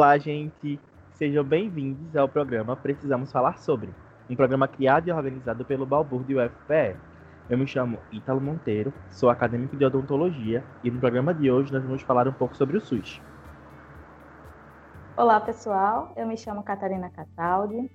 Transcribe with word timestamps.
Olá, 0.00 0.16
gente. 0.16 0.80
Sejam 1.12 1.44
bem-vindos 1.44 2.16
ao 2.16 2.26
programa 2.26 2.74
Precisamos 2.74 3.30
Falar 3.30 3.58
Sobre, 3.58 3.90
um 4.30 4.34
programa 4.34 4.66
criado 4.66 5.06
e 5.06 5.12
organizado 5.12 5.62
pelo 5.62 5.84
Balbúrdio 5.84 6.42
UFPE. 6.42 6.96
Eu 7.50 7.58
me 7.58 7.66
chamo 7.66 7.98
Ítalo 8.10 8.40
Monteiro, 8.40 8.94
sou 9.10 9.28
acadêmico 9.28 9.76
de 9.76 9.84
odontologia 9.84 10.64
e 10.82 10.90
no 10.90 10.98
programa 10.98 11.34
de 11.34 11.50
hoje 11.50 11.70
nós 11.70 11.84
vamos 11.84 12.00
falar 12.00 12.26
um 12.26 12.32
pouco 12.32 12.56
sobre 12.56 12.78
o 12.78 12.80
SUS. 12.80 13.20
Olá, 15.18 15.38
pessoal. 15.38 16.14
Eu 16.16 16.26
me 16.26 16.34
chamo 16.38 16.62
Catarina 16.62 17.10
Cataldi, 17.10 17.90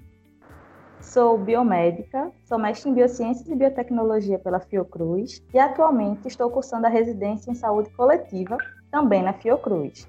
sou 1.00 1.40
biomédica, 1.40 2.32
sou 2.44 2.60
mestre 2.60 2.92
em 2.92 2.94
Biociências 2.94 3.50
e 3.50 3.56
Biotecnologia 3.56 4.38
pela 4.38 4.60
Fiocruz 4.60 5.44
e 5.52 5.58
atualmente 5.58 6.28
estou 6.28 6.52
cursando 6.52 6.86
a 6.86 6.90
residência 6.90 7.50
em 7.50 7.56
Saúde 7.56 7.90
Coletiva, 7.96 8.60
também 8.92 9.24
na 9.24 9.34
Fiocruz. 9.34 10.08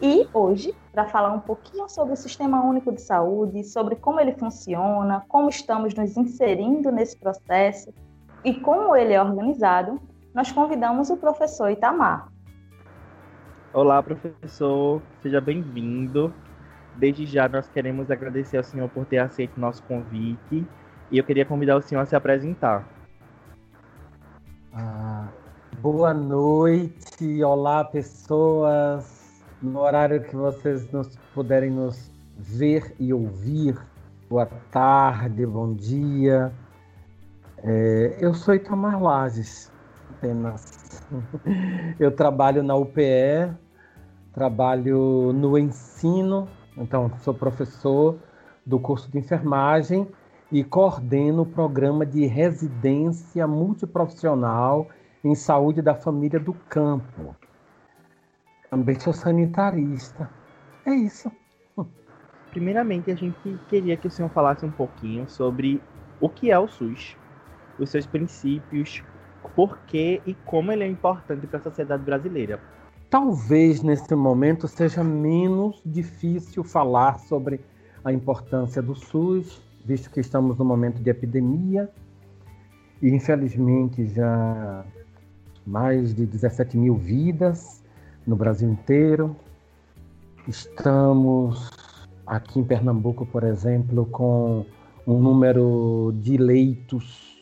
E 0.00 0.28
hoje, 0.32 0.74
para 0.92 1.06
falar 1.06 1.32
um 1.32 1.40
pouquinho 1.40 1.88
sobre 1.88 2.14
o 2.14 2.16
Sistema 2.16 2.64
Único 2.64 2.92
de 2.92 3.00
Saúde, 3.00 3.62
sobre 3.64 3.96
como 3.96 4.20
ele 4.20 4.32
funciona, 4.32 5.24
como 5.28 5.48
estamos 5.48 5.94
nos 5.94 6.16
inserindo 6.16 6.90
nesse 6.90 7.16
processo 7.16 7.92
e 8.44 8.54
como 8.54 8.96
ele 8.96 9.12
é 9.12 9.22
organizado, 9.22 10.00
nós 10.34 10.50
convidamos 10.50 11.10
o 11.10 11.16
professor 11.16 11.70
Itamar. 11.70 12.28
Olá, 13.72 14.02
professor, 14.02 15.00
seja 15.22 15.40
bem-vindo. 15.40 16.34
Desde 16.96 17.24
já 17.24 17.48
nós 17.48 17.68
queremos 17.68 18.10
agradecer 18.10 18.58
ao 18.58 18.64
senhor 18.64 18.88
por 18.90 19.06
ter 19.06 19.18
aceito 19.18 19.56
o 19.56 19.60
nosso 19.60 19.82
convite 19.84 20.66
e 21.10 21.18
eu 21.18 21.24
queria 21.24 21.46
convidar 21.46 21.76
o 21.76 21.82
senhor 21.82 22.00
a 22.00 22.06
se 22.06 22.16
apresentar. 22.16 22.86
Ah, 24.74 25.28
boa 25.80 26.12
noite, 26.12 27.42
olá 27.44 27.84
pessoas 27.84 29.21
no 29.62 29.80
horário 29.80 30.22
que 30.22 30.34
vocês 30.34 30.90
nos 30.90 31.16
puderem 31.34 31.70
nos 31.70 32.10
ver 32.36 32.94
e 32.98 33.12
ouvir. 33.12 33.78
Boa 34.28 34.46
tarde, 34.70 35.46
bom 35.46 35.72
dia. 35.72 36.52
É, 37.58 38.16
eu 38.20 38.34
sou 38.34 38.54
Itamar 38.54 39.00
Lages, 39.00 39.70
apenas. 40.10 41.06
Eu 42.00 42.10
trabalho 42.10 42.62
na 42.62 42.74
UPE, 42.74 43.52
trabalho 44.32 45.32
no 45.32 45.56
ensino, 45.56 46.48
então 46.76 47.10
sou 47.18 47.32
professor 47.32 48.18
do 48.66 48.80
curso 48.80 49.10
de 49.10 49.18
enfermagem 49.18 50.08
e 50.50 50.64
coordeno 50.64 51.42
o 51.42 51.46
programa 51.46 52.04
de 52.04 52.26
residência 52.26 53.46
multiprofissional 53.46 54.88
em 55.22 55.34
saúde 55.34 55.80
da 55.80 55.94
família 55.94 56.40
do 56.40 56.52
campo. 56.68 57.36
Também 58.72 58.98
sou 58.98 59.12
sanitarista. 59.12 60.30
É 60.86 60.94
isso. 60.94 61.30
Primeiramente, 62.50 63.10
a 63.10 63.14
gente 63.14 63.36
queria 63.68 63.98
que 63.98 64.06
o 64.06 64.10
senhor 64.10 64.30
falasse 64.30 64.64
um 64.64 64.70
pouquinho 64.70 65.28
sobre 65.28 65.78
o 66.18 66.26
que 66.26 66.50
é 66.50 66.58
o 66.58 66.66
SUS, 66.66 67.14
os 67.78 67.90
seus 67.90 68.06
princípios, 68.06 69.02
por 69.54 69.76
que 69.80 70.22
e 70.24 70.32
como 70.46 70.72
ele 70.72 70.84
é 70.84 70.86
importante 70.86 71.46
para 71.46 71.58
a 71.58 71.62
sociedade 71.62 72.02
brasileira. 72.02 72.58
Talvez 73.10 73.82
nesse 73.82 74.14
momento 74.14 74.66
seja 74.66 75.04
menos 75.04 75.82
difícil 75.84 76.64
falar 76.64 77.18
sobre 77.18 77.60
a 78.02 78.10
importância 78.10 78.80
do 78.80 78.94
SUS, 78.94 79.62
visto 79.84 80.10
que 80.10 80.20
estamos 80.20 80.56
no 80.56 80.64
momento 80.64 81.02
de 81.02 81.10
epidemia 81.10 81.90
e 83.02 83.10
infelizmente 83.10 84.06
já 84.06 84.82
mais 85.66 86.14
de 86.14 86.24
17 86.24 86.78
mil 86.78 86.96
vidas 86.96 87.81
no 88.26 88.36
Brasil 88.36 88.68
inteiro. 88.68 89.36
Estamos 90.46 91.70
aqui 92.26 92.58
em 92.60 92.64
Pernambuco, 92.64 93.26
por 93.26 93.44
exemplo, 93.44 94.06
com 94.06 94.64
um 95.06 95.20
número 95.20 96.12
de 96.16 96.36
leitos, 96.36 97.36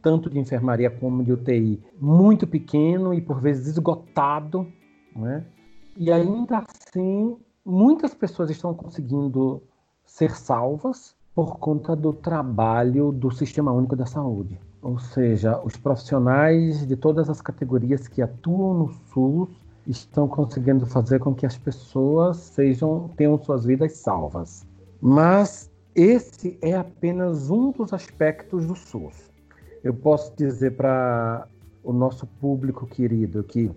tanto 0.00 0.30
de 0.30 0.38
enfermaria 0.38 0.90
como 0.90 1.22
de 1.22 1.32
UTI, 1.32 1.82
muito 2.00 2.46
pequeno 2.46 3.12
e 3.12 3.20
por 3.20 3.40
vezes 3.40 3.66
esgotado. 3.66 4.66
Né? 5.14 5.44
E 5.96 6.10
ainda 6.10 6.64
assim, 6.66 7.36
muitas 7.64 8.14
pessoas 8.14 8.50
estão 8.50 8.74
conseguindo 8.74 9.62
ser 10.04 10.32
salvas 10.32 11.14
por 11.34 11.58
conta 11.58 11.96
do 11.96 12.12
trabalho 12.12 13.12
do 13.12 13.30
Sistema 13.30 13.72
Único 13.72 13.96
da 13.96 14.06
Saúde. 14.06 14.60
Ou 14.82 14.98
seja, 14.98 15.60
os 15.62 15.76
profissionais 15.76 16.86
de 16.86 16.96
todas 16.96 17.30
as 17.30 17.40
categorias 17.40 18.08
que 18.08 18.20
atuam 18.20 18.74
no 18.74 18.88
SUS 18.88 19.48
estão 19.86 20.28
conseguindo 20.28 20.86
fazer 20.86 21.18
com 21.18 21.34
que 21.34 21.46
as 21.46 21.56
pessoas 21.56 22.36
sejam 22.36 23.10
tenham 23.16 23.42
suas 23.42 23.64
vidas 23.64 23.92
salvas. 23.92 24.64
Mas 25.00 25.70
esse 25.94 26.58
é 26.62 26.74
apenas 26.74 27.50
um 27.50 27.70
dos 27.72 27.92
aspectos 27.92 28.66
do 28.66 28.74
SUS. 28.74 29.30
Eu 29.82 29.92
posso 29.92 30.32
dizer 30.36 30.76
para 30.76 31.46
o 31.82 31.92
nosso 31.92 32.26
público 32.26 32.86
querido 32.86 33.42
que 33.42 33.70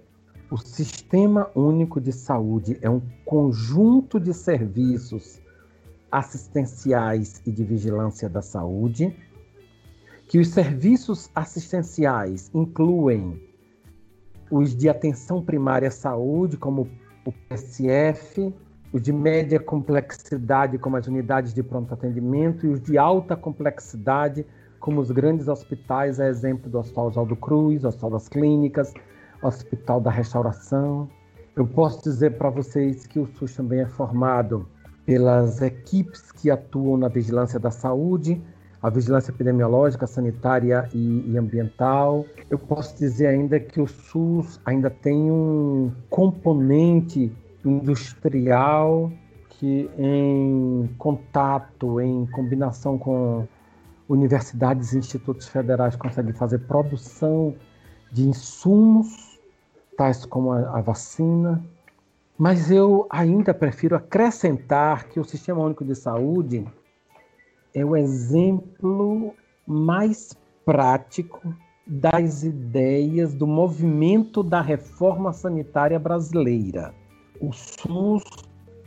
o 0.52 0.58
Sistema 0.58 1.50
Único 1.56 2.00
de 2.00 2.12
Saúde 2.12 2.78
é 2.82 2.90
um 2.90 3.02
conjunto 3.26 4.20
de 4.20 4.34
serviços 4.34 5.42
assistenciais 6.12 7.42
e 7.46 7.52
de 7.52 7.64
vigilância 7.64 8.30
da 8.30 8.42
saúde, 8.42 9.16
que 10.30 10.40
os 10.40 10.50
serviços 10.50 11.30
assistenciais 11.36 12.50
incluem 12.54 13.42
os 14.50 14.75
de 14.75 14.89
atenção 14.89 15.41
primária 15.41 15.88
à 15.88 15.91
saúde, 15.91 16.57
como 16.57 16.88
o 17.25 17.31
PSF, 17.31 18.53
os 18.94 19.01
de 19.01 19.11
média 19.11 19.59
complexidade, 19.59 20.78
como 20.78 20.95
as 20.97 21.07
unidades 21.07 21.53
de 21.53 21.63
pronto 21.63 21.94
atendimento, 21.94 22.66
e 22.66 22.69
os 22.69 22.81
de 22.81 22.97
alta 22.97 23.35
complexidade, 23.35 24.45
como 24.79 25.01
os 25.01 25.11
grandes 25.11 25.47
hospitais, 25.47 26.19
a 26.19 26.28
exemplo 26.28 26.69
do 26.69 26.78
Hospital 26.78 27.07
Oswaldo 27.07 27.35
Cruz, 27.35 27.83
Hospital 27.83 28.11
das 28.11 28.29
Clínicas, 28.29 28.94
Hospital 29.41 30.00
da 30.00 30.11
Restauração. 30.11 31.09
Eu 31.56 31.66
posso 31.66 32.03
dizer 32.03 32.38
para 32.38 32.50
vocês 32.50 33.07
que 33.07 33.19
o 33.19 33.25
SUS 33.25 33.56
também 33.56 33.79
é 33.79 33.88
formado 33.88 34.67
pelas 35.06 35.62
equipes 35.62 36.31
que 36.31 36.50
atuam 36.50 36.97
na 36.97 37.07
vigilância 37.07 37.59
da 37.59 37.72
saúde, 37.72 38.41
a 38.81 38.90
vigilância 38.90 39.31
epidemiológica, 39.31 40.06
sanitária 40.06 40.88
e, 40.94 41.31
e, 41.31 41.38
ambiental. 41.38 42.25
Eu 42.50 42.59
posso 42.59 42.97
dizer 42.97 43.28
ainda 43.28 43.59
que 43.59 43.81
o 43.81 43.88
SUS 43.88 44.59
ainda 44.66 44.90
tem 44.90 45.31
um 45.31 45.91
componente 46.09 47.31
industrial 47.63 49.12
que, 49.50 49.90
em 49.97 50.90
contato, 50.97 52.00
em 52.00 52.25
combinação 52.28 52.97
com 52.97 53.47
universidades 54.08 54.94
e 54.94 55.00
institutos 55.00 55.47
federais, 55.47 55.96
consegue 55.96 56.34
fazer 56.34 56.59
produção 56.59 57.56
de 58.12 58.28
insumos, 58.28 59.40
tais 59.97 60.25
como 60.25 60.52
a, 60.52 60.78
a 60.78 60.81
vacina. 60.81 61.63
Mas 62.38 62.69
eu 62.69 63.07
ainda 63.09 63.53
prefiro 63.53 63.96
acrescentar 63.96 65.06
que 65.06 65.19
o 65.19 65.24
Sistema 65.24 65.62
Único 65.62 65.86
de 65.86 65.96
Saúde 65.96 66.66
é 67.75 67.84
o 67.84 67.96
exemplo 67.96 69.36
mais 69.68 70.34
prático 70.63 71.53
das 71.86 72.41
ideias 72.41 73.36
do 73.36 73.46
movimento 73.46 74.41
da 74.41 74.62
reforma 74.62 75.34
sanitária 75.34 76.00
brasileira. 76.00 76.96
O 77.40 77.52
SUS 77.52 78.24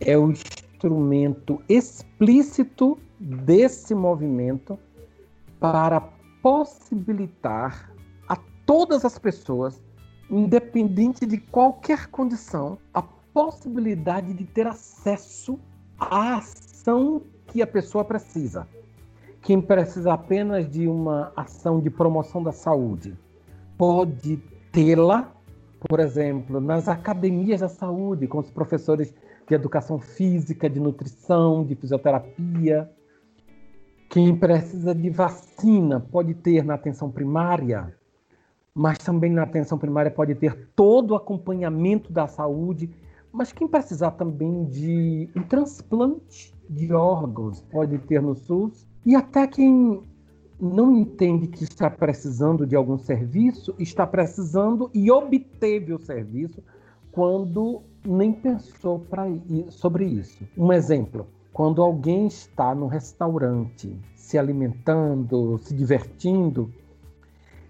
é 0.00 0.16
o 0.16 0.30
instrumento 0.30 1.62
explícito 1.68 2.98
desse 3.20 3.94
movimento 3.94 4.78
para 5.60 6.00
possibilitar 6.42 7.92
a 8.26 8.36
todas 8.64 9.04
as 9.04 9.18
pessoas, 9.18 9.82
independente 10.30 11.26
de 11.26 11.36
qualquer 11.36 12.06
condição, 12.06 12.78
a 12.94 13.02
possibilidade 13.02 14.32
de 14.32 14.44
ter 14.44 14.66
acesso 14.66 15.60
à 15.98 16.38
ação 16.38 17.22
que 17.48 17.60
a 17.60 17.66
pessoa 17.66 18.04
precisa 18.04 18.66
quem 19.42 19.60
precisa 19.60 20.12
apenas 20.12 20.68
de 20.68 20.88
uma 20.88 21.32
ação 21.36 21.80
de 21.80 21.90
promoção 21.90 22.42
da 22.42 22.52
saúde 22.52 23.16
pode 23.76 24.36
tê-la, 24.72 25.32
por 25.88 26.00
exemplo, 26.00 26.60
nas 26.60 26.88
academias 26.88 27.60
da 27.60 27.68
saúde, 27.68 28.26
com 28.26 28.38
os 28.38 28.50
professores 28.50 29.14
de 29.48 29.54
educação 29.54 29.98
física, 29.98 30.68
de 30.68 30.80
nutrição, 30.80 31.64
de 31.64 31.74
fisioterapia. 31.76 32.90
Quem 34.10 34.34
precisa 34.36 34.94
de 34.94 35.08
vacina 35.08 36.00
pode 36.00 36.34
ter 36.34 36.64
na 36.64 36.74
atenção 36.74 37.10
primária, 37.10 37.94
mas 38.74 38.98
também 38.98 39.30
na 39.30 39.44
atenção 39.44 39.78
primária 39.78 40.10
pode 40.10 40.34
ter 40.34 40.68
todo 40.74 41.12
o 41.12 41.14
acompanhamento 41.14 42.12
da 42.12 42.26
saúde. 42.26 42.90
Mas 43.30 43.52
quem 43.52 43.68
precisar 43.68 44.12
também 44.12 44.64
de 44.64 45.30
um 45.36 45.42
transplante 45.42 46.54
de 46.68 46.92
órgãos 46.92 47.60
pode 47.60 47.98
ter 47.98 48.20
no 48.20 48.34
SUS 48.34 48.87
e 49.04 49.14
até 49.14 49.46
quem 49.46 50.02
não 50.60 50.96
entende 50.96 51.46
que 51.46 51.62
está 51.62 51.88
precisando 51.88 52.66
de 52.66 52.74
algum 52.74 52.98
serviço, 52.98 53.74
está 53.78 54.06
precisando 54.06 54.90
e 54.92 55.10
obteve 55.10 55.92
o 55.92 55.98
serviço 55.98 56.62
quando 57.12 57.82
nem 58.04 58.32
pensou 58.32 59.00
pra, 59.00 59.24
sobre 59.70 60.04
isso. 60.04 60.46
Um 60.56 60.72
exemplo: 60.72 61.26
quando 61.52 61.82
alguém 61.82 62.26
está 62.26 62.74
no 62.74 62.86
restaurante 62.86 63.98
se 64.16 64.36
alimentando, 64.36 65.58
se 65.58 65.74
divertindo, 65.74 66.72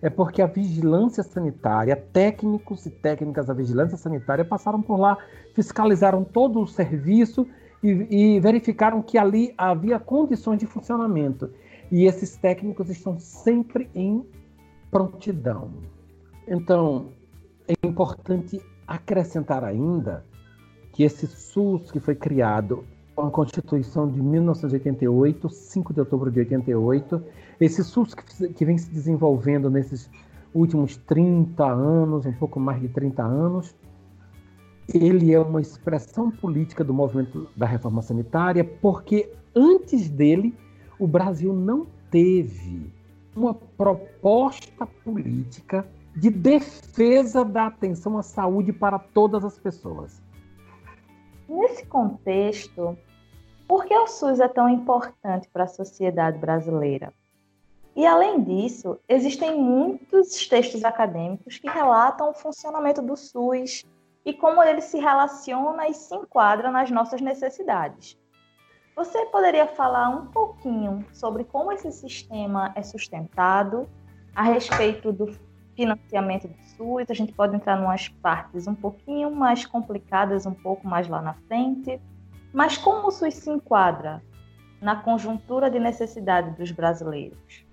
é 0.01 0.09
porque 0.09 0.41
a 0.41 0.47
vigilância 0.47 1.23
sanitária, 1.23 1.97
técnicos 1.97 2.87
e 2.87 2.91
técnicas 2.91 3.47
da 3.47 3.55
vigilância 3.55 3.97
sanitária 3.97 4.45
passaram 4.45 4.81
por 4.81 4.97
lá, 4.99 5.19
fiscalizaram 5.55 6.25
todo 6.25 6.61
o 6.61 6.67
serviço 6.67 7.47
e, 7.83 8.35
e 8.37 8.41
verificaram 8.41 9.03
que 9.03 9.19
ali 9.19 9.55
havia 9.57 9.99
condições 9.99 10.59
de 10.59 10.67
funcionamento. 10.67 11.51
E 11.91 12.05
esses 12.05 12.37
técnicos 12.37 12.91
estão 12.91 13.19
sempre 13.19 13.89
em 13.95 14.25
prontidão. 14.91 15.71
Então, 16.47 17.07
é 17.67 17.87
importante 17.87 18.61
acrescentar 18.87 19.65
ainda 19.65 20.25
que 20.93 21.03
esse 21.03 21.27
SUS 21.27 21.91
que 21.91 22.01
foi 22.01 22.15
criado 22.15 22.85
com 23.15 23.27
a 23.27 23.31
Constituição 23.31 24.09
de 24.09 24.21
1988, 24.21 25.49
5 25.49 25.93
de 25.93 26.01
outubro 26.01 26.31
de 26.31 26.41
88, 26.41 27.23
esse 27.61 27.83
SUS 27.85 28.15
que, 28.15 28.49
que 28.49 28.65
vem 28.65 28.79
se 28.79 28.91
desenvolvendo 28.91 29.69
nesses 29.69 30.11
últimos 30.55 30.97
30 30.97 31.65
anos, 31.65 32.25
um 32.27 32.33
pouco 32.33 32.59
mais 32.59 32.81
de 32.81 32.89
30 32.89 33.23
anos, 33.23 33.75
ele 34.93 35.35
é 35.35 35.39
uma 35.39 35.61
expressão 35.61 36.31
política 36.31 36.83
do 36.83 36.95
movimento 36.95 37.49
da 37.57 37.67
reforma 37.67 38.01
sanitária, 38.01 38.65
porque 38.65 39.31
antes 39.55 40.09
dele 40.09 40.55
o 40.99 41.07
Brasil 41.07 41.53
não 41.53 41.87
teve 42.11 42.91
uma 43.37 43.55
proposta 43.55 44.87
política 45.05 45.87
de 46.17 46.31
defesa 46.31 47.45
da 47.45 47.67
atenção 47.67 48.19
à 48.19 48.23
saúde 48.23 48.73
para 48.73 48.99
todas 48.99 49.45
as 49.45 49.59
pessoas. 49.59 50.21
Nesse 51.49 51.87
contexto, 51.87 52.97
por 53.67 53.85
que 53.85 53.95
o 53.95 54.07
SUS 54.07 54.41
é 54.41 54.49
tão 54.49 54.69
importante 54.69 55.49
para 55.53 55.65
a 55.65 55.69
sociedade 55.69 56.39
brasileira? 56.39 57.13
E 57.95 58.07
além 58.07 58.43
disso, 58.43 58.99
existem 59.09 59.61
muitos 59.61 60.47
textos 60.49 60.85
acadêmicos 60.85 61.59
que 61.59 61.69
relatam 61.69 62.31
o 62.31 62.35
funcionamento 62.35 63.03
do 63.03 63.17
SUS 63.17 63.85
e 64.25 64.33
como 64.33 64.63
ele 64.63 64.81
se 64.81 64.99
relaciona 64.99 65.89
e 65.89 65.95
se 65.95 66.15
enquadra 66.15 66.71
nas 66.71 66.91
nossas 66.91 67.21
necessidades. 67.21 68.19
Você 68.95 69.27
poderia 69.27 69.67
falar 69.67 70.09
um 70.09 70.27
pouquinho 70.27 71.07
sobre 71.13 71.45
como 71.45 71.71
esse 71.73 71.91
sistema 71.93 72.73
é 72.75 72.83
sustentado, 72.83 73.89
a 74.35 74.43
respeito 74.43 75.13
do 75.13 75.37
financiamento 75.75 76.49
do 76.49 76.57
SUS? 76.77 77.11
A 77.11 77.15
gente 77.15 77.33
pode 77.33 77.55
entrar 77.55 77.79
em 77.79 77.85
umas 77.85 78.09
partes 78.09 78.67
um 78.67 78.75
pouquinho 78.75 79.31
mais 79.31 79.65
complicadas, 79.65 80.47
um 80.47 80.55
pouco 80.55 80.87
mais 80.87 81.09
lá 81.09 81.23
na 81.23 81.35
frente. 81.35 82.01
Mas 82.53 82.77
como 82.77 83.09
o 83.09 83.11
SUS 83.11 83.35
se 83.35 83.51
enquadra 83.51 84.23
na 84.81 84.97
conjuntura 84.97 85.71
de 85.71 85.79
necessidade 85.79 86.51
dos 86.57 86.71
brasileiros? 86.73 87.65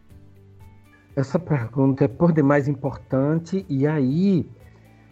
Essa 1.16 1.40
pergunta 1.40 2.06
é 2.06 2.08
por 2.08 2.34
demais 2.34 2.68
importante 2.68 3.66
e 3.70 3.88
aí 3.88 4.50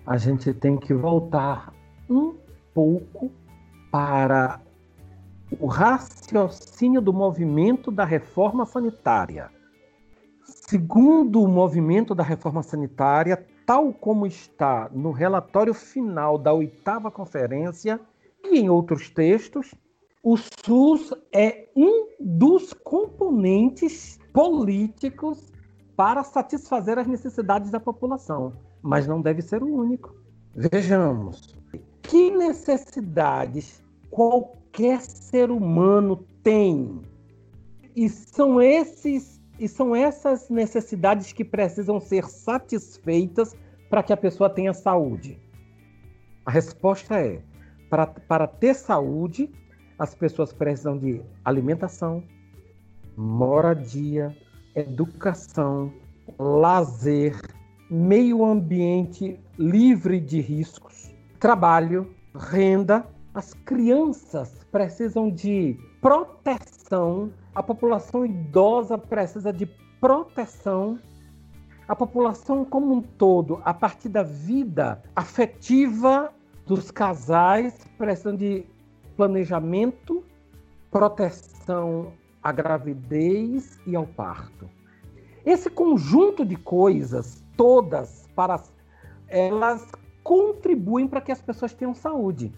a 0.05 0.17
gente 0.17 0.53
tem 0.53 0.77
que 0.77 0.93
voltar 0.93 1.73
um 2.09 2.35
pouco 2.73 3.31
para 3.91 4.59
o 5.59 5.67
raciocínio 5.67 7.01
do 7.01 7.13
movimento 7.13 7.91
da 7.91 8.03
reforma 8.03 8.65
sanitária. 8.65 9.49
Segundo 10.43 11.41
o 11.41 11.47
movimento 11.47 12.13
da 12.13 12.23
reforma 12.23 12.63
sanitária, 12.63 13.45
tal 13.65 13.93
como 13.93 14.25
está 14.25 14.89
no 14.91 15.11
relatório 15.11 15.73
final 15.73 16.37
da 16.37 16.51
oitava 16.51 17.09
conferência 17.09 17.99
e 18.43 18.59
em 18.59 18.69
outros 18.69 19.09
textos, 19.09 19.73
o 20.21 20.35
SUS 20.37 21.13
é 21.31 21.67
um 21.75 22.07
dos 22.19 22.73
componentes 22.73 24.19
políticos 24.33 25.51
para 25.95 26.23
satisfazer 26.23 26.97
as 26.97 27.07
necessidades 27.07 27.69
da 27.69 27.79
população, 27.79 28.53
mas 28.83 29.07
não 29.07 29.21
deve 29.21 29.41
ser 29.41 29.63
o 29.63 29.73
único. 29.73 30.13
Vejamos, 30.53 31.55
que 32.03 32.29
necessidades 32.29 33.81
qualquer 34.11 35.01
ser 35.01 35.49
humano 35.49 36.23
tem? 36.43 37.01
E 37.95 38.09
são 38.09 38.61
esses 38.61 39.41
e 39.59 39.67
são 39.67 39.95
essas 39.95 40.49
necessidades 40.49 41.31
que 41.31 41.45
precisam 41.45 41.99
ser 41.99 42.25
satisfeitas 42.25 43.55
para 43.89 44.03
que 44.03 44.11
a 44.11 44.17
pessoa 44.17 44.49
tenha 44.49 44.73
saúde. 44.73 45.39
A 46.45 46.51
resposta 46.51 47.19
é: 47.19 47.41
para, 47.89 48.07
para 48.07 48.47
ter 48.47 48.73
saúde, 48.73 49.49
as 49.97 50.13
pessoas 50.13 50.51
precisam 50.51 50.97
de 50.97 51.21
alimentação, 51.45 52.23
moradia, 53.15 54.35
educação, 54.75 55.93
lazer, 56.37 57.39
meio 57.89 58.43
ambiente 58.43 59.39
livre 59.57 60.19
de 60.19 60.39
riscos, 60.39 61.13
trabalho, 61.39 62.13
renda. 62.35 63.05
As 63.33 63.53
crianças 63.53 64.63
precisam 64.71 65.29
de 65.29 65.77
proteção, 65.99 67.31
a 67.55 67.63
população 67.63 68.25
idosa 68.25 68.97
precisa 68.97 69.51
de 69.51 69.65
proteção, 69.99 70.99
a 71.87 71.95
população 71.95 72.63
como 72.63 72.93
um 72.93 73.01
todo, 73.01 73.61
a 73.65 73.73
partir 73.73 74.09
da 74.09 74.23
vida 74.23 75.01
afetiva 75.15 76.31
dos 76.65 76.91
casais, 76.91 77.75
precisam 77.97 78.35
de 78.35 78.65
planejamento, 79.17 80.23
proteção 80.89 82.13
à 82.41 82.51
gravidez 82.51 83.79
e 83.85 83.95
ao 83.95 84.05
parto. 84.05 84.69
Esse 85.45 85.69
conjunto 85.69 86.45
de 86.45 86.55
coisas, 86.55 87.42
todas, 87.55 88.27
para 88.35 88.61
elas 89.27 89.85
contribuem 90.23 91.07
para 91.07 91.21
que 91.21 91.31
as 91.31 91.41
pessoas 91.41 91.73
tenham 91.73 91.93
saúde. 91.93 92.51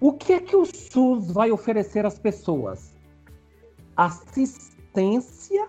O 0.00 0.12
que 0.12 0.32
é 0.32 0.40
que 0.40 0.56
o 0.56 0.64
SUS 0.64 1.30
vai 1.30 1.50
oferecer 1.50 2.06
às 2.06 2.18
pessoas? 2.18 2.96
Assistência, 3.96 5.68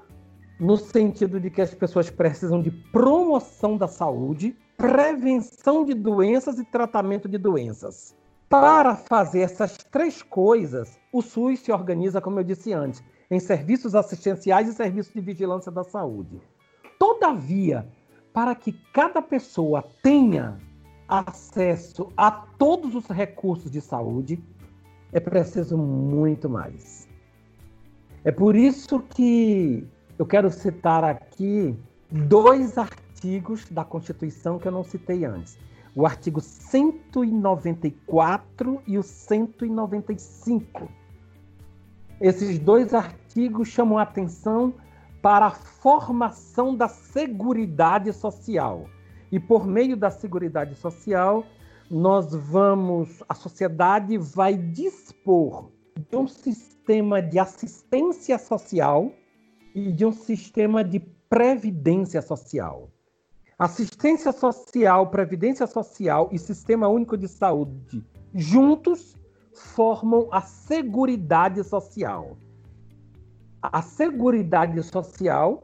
no 0.59 0.77
sentido 0.77 1.39
de 1.39 1.49
que 1.49 1.61
as 1.61 1.73
pessoas 1.73 2.09
precisam 2.09 2.61
de 2.61 2.69
promoção 2.69 3.75
da 3.75 3.87
saúde, 3.87 4.55
prevenção 4.77 5.83
de 5.83 5.93
doenças 5.93 6.59
e 6.59 6.63
tratamento 6.63 7.27
de 7.27 7.37
doenças. 7.37 8.15
Para 8.47 8.95
fazer 8.95 9.41
essas 9.41 9.77
três 9.77 10.23
coisas, 10.23 10.97
o 11.11 11.21
SUS 11.21 11.59
se 11.59 11.71
organiza, 11.71 12.21
como 12.21 12.39
eu 12.39 12.43
disse 12.43 12.73
antes, 12.73 13.03
em 13.29 13.39
serviços 13.39 13.93
assistenciais 13.93 14.67
e 14.67 14.73
serviços 14.73 15.13
de 15.13 15.21
vigilância 15.21 15.71
da 15.71 15.83
saúde. 15.83 16.41
Todavia, 16.97 17.87
para 18.33 18.55
que 18.55 18.73
cada 18.93 19.21
pessoa 19.21 19.83
tenha 20.01 20.57
acesso 21.07 22.11
a 22.15 22.29
todos 22.29 22.95
os 22.95 23.07
recursos 23.07 23.71
de 23.71 23.81
saúde, 23.81 24.41
é 25.11 25.19
preciso 25.19 25.75
muito 25.77 26.47
mais. 26.47 27.09
É 28.23 28.31
por 28.31 28.55
isso 28.55 28.99
que 28.99 29.85
eu 30.17 30.25
quero 30.25 30.49
citar 30.51 31.03
aqui 31.03 31.75
dois 32.11 32.77
artigos 32.77 33.67
da 33.69 33.83
Constituição 33.83 34.59
que 34.59 34.67
eu 34.67 34.71
não 34.71 34.83
citei 34.83 35.25
antes. 35.25 35.57
O 35.95 36.05
artigo 36.05 36.39
194 36.39 38.81
e 38.85 38.95
o 38.97 39.03
195. 39.03 40.87
Esses 42.21 42.59
dois 42.59 42.93
artigos 42.93 43.69
chamam 43.69 43.97
a 43.97 44.03
atenção 44.03 44.73
para 45.21 45.47
a 45.47 45.51
formação 45.51 46.75
da 46.75 46.87
Seguridade 46.87 48.11
Social. 48.13 48.85
E 49.31 49.39
por 49.39 49.67
meio 49.67 49.95
da 49.95 50.09
Seguridade 50.09 50.75
Social, 50.75 51.45
nós 51.89 52.33
vamos, 52.33 53.23
a 53.27 53.33
sociedade 53.33 54.17
vai 54.17 54.55
dispor 54.55 55.71
de 56.09 56.15
um 56.15 56.27
sistema 56.27 57.21
de 57.21 57.39
assistência 57.39 58.37
social 58.37 59.11
e 59.75 59.91
de 59.91 60.05
um 60.05 60.11
sistema 60.11 60.83
de 60.83 60.99
previdência 60.99 62.21
social. 62.21 62.89
Assistência 63.57 64.31
social, 64.31 65.07
previdência 65.07 65.67
social 65.67 66.29
e 66.31 66.39
sistema 66.39 66.87
único 66.87 67.17
de 67.17 67.27
saúde 67.27 68.03
juntos 68.33 69.15
formam 69.51 70.29
a 70.31 70.41
Seguridade 70.41 71.63
Social. 71.63 72.37
A 73.61 73.81
Seguridade 73.81 74.81
Social, 74.83 75.61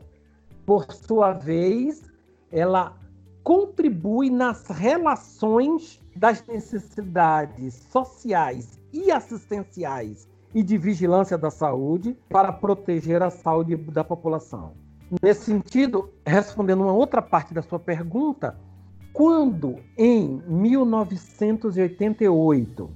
por 0.66 0.92
sua 0.92 1.32
vez, 1.32 2.04
ela 2.52 2.94
contribui 3.42 4.30
nas 4.30 4.68
relações 4.68 6.02
das 6.14 6.46
necessidades 6.46 7.74
sociais 7.90 8.78
e 8.92 9.10
assistenciais 9.12 10.28
e 10.54 10.62
de 10.62 10.78
vigilância 10.78 11.38
da 11.38 11.50
saúde 11.50 12.18
para 12.30 12.52
proteger 12.52 13.24
a 13.24 13.30
saúde 13.30 13.78
da 13.78 14.04
população. 14.04 14.74
Nesse 15.22 15.46
sentido, 15.46 16.12
respondendo 16.26 16.82
uma 16.82 16.92
outra 16.92 17.22
parte 17.22 17.54
da 17.54 17.62
sua 17.62 17.80
pergunta, 17.80 18.60
quando 19.14 19.78
em 19.98 20.44
1988, 20.48 22.90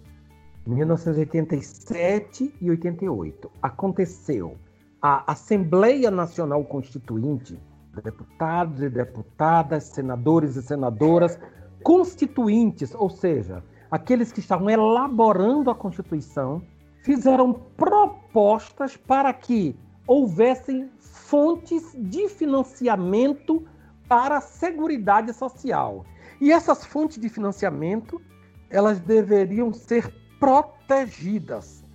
1987 0.67 2.53
e 2.59 2.69
88 2.69 3.49
aconteceu 3.61 4.57
a 5.01 5.31
Assembleia 5.31 6.11
Nacional 6.11 6.63
Constituinte, 6.65 7.59
deputados 8.03 8.81
e 8.81 8.89
deputadas, 8.89 9.85
senadores 9.85 10.55
e 10.55 10.61
senadoras 10.61 11.39
constituintes, 11.83 12.93
ou 12.93 13.09
seja, 13.09 13.63
aqueles 13.89 14.31
que 14.31 14.39
estavam 14.39 14.69
elaborando 14.69 15.69
a 15.69 15.75
Constituição, 15.75 16.61
fizeram 17.03 17.53
propostas 17.53 18.97
para 18.97 19.33
que 19.33 19.77
houvessem 20.05 20.89
fontes 20.97 21.95
de 21.97 22.27
financiamento 22.27 23.65
para 24.07 24.37
a 24.37 24.41
Seguridade 24.41 25.33
Social. 25.33 26.05
E 26.41 26.51
essas 26.51 26.85
fontes 26.85 27.19
de 27.19 27.29
financiamento, 27.29 28.21
elas 28.69 28.99
deveriam 28.99 29.71
ser 29.73 30.13
protegidas 30.39 31.85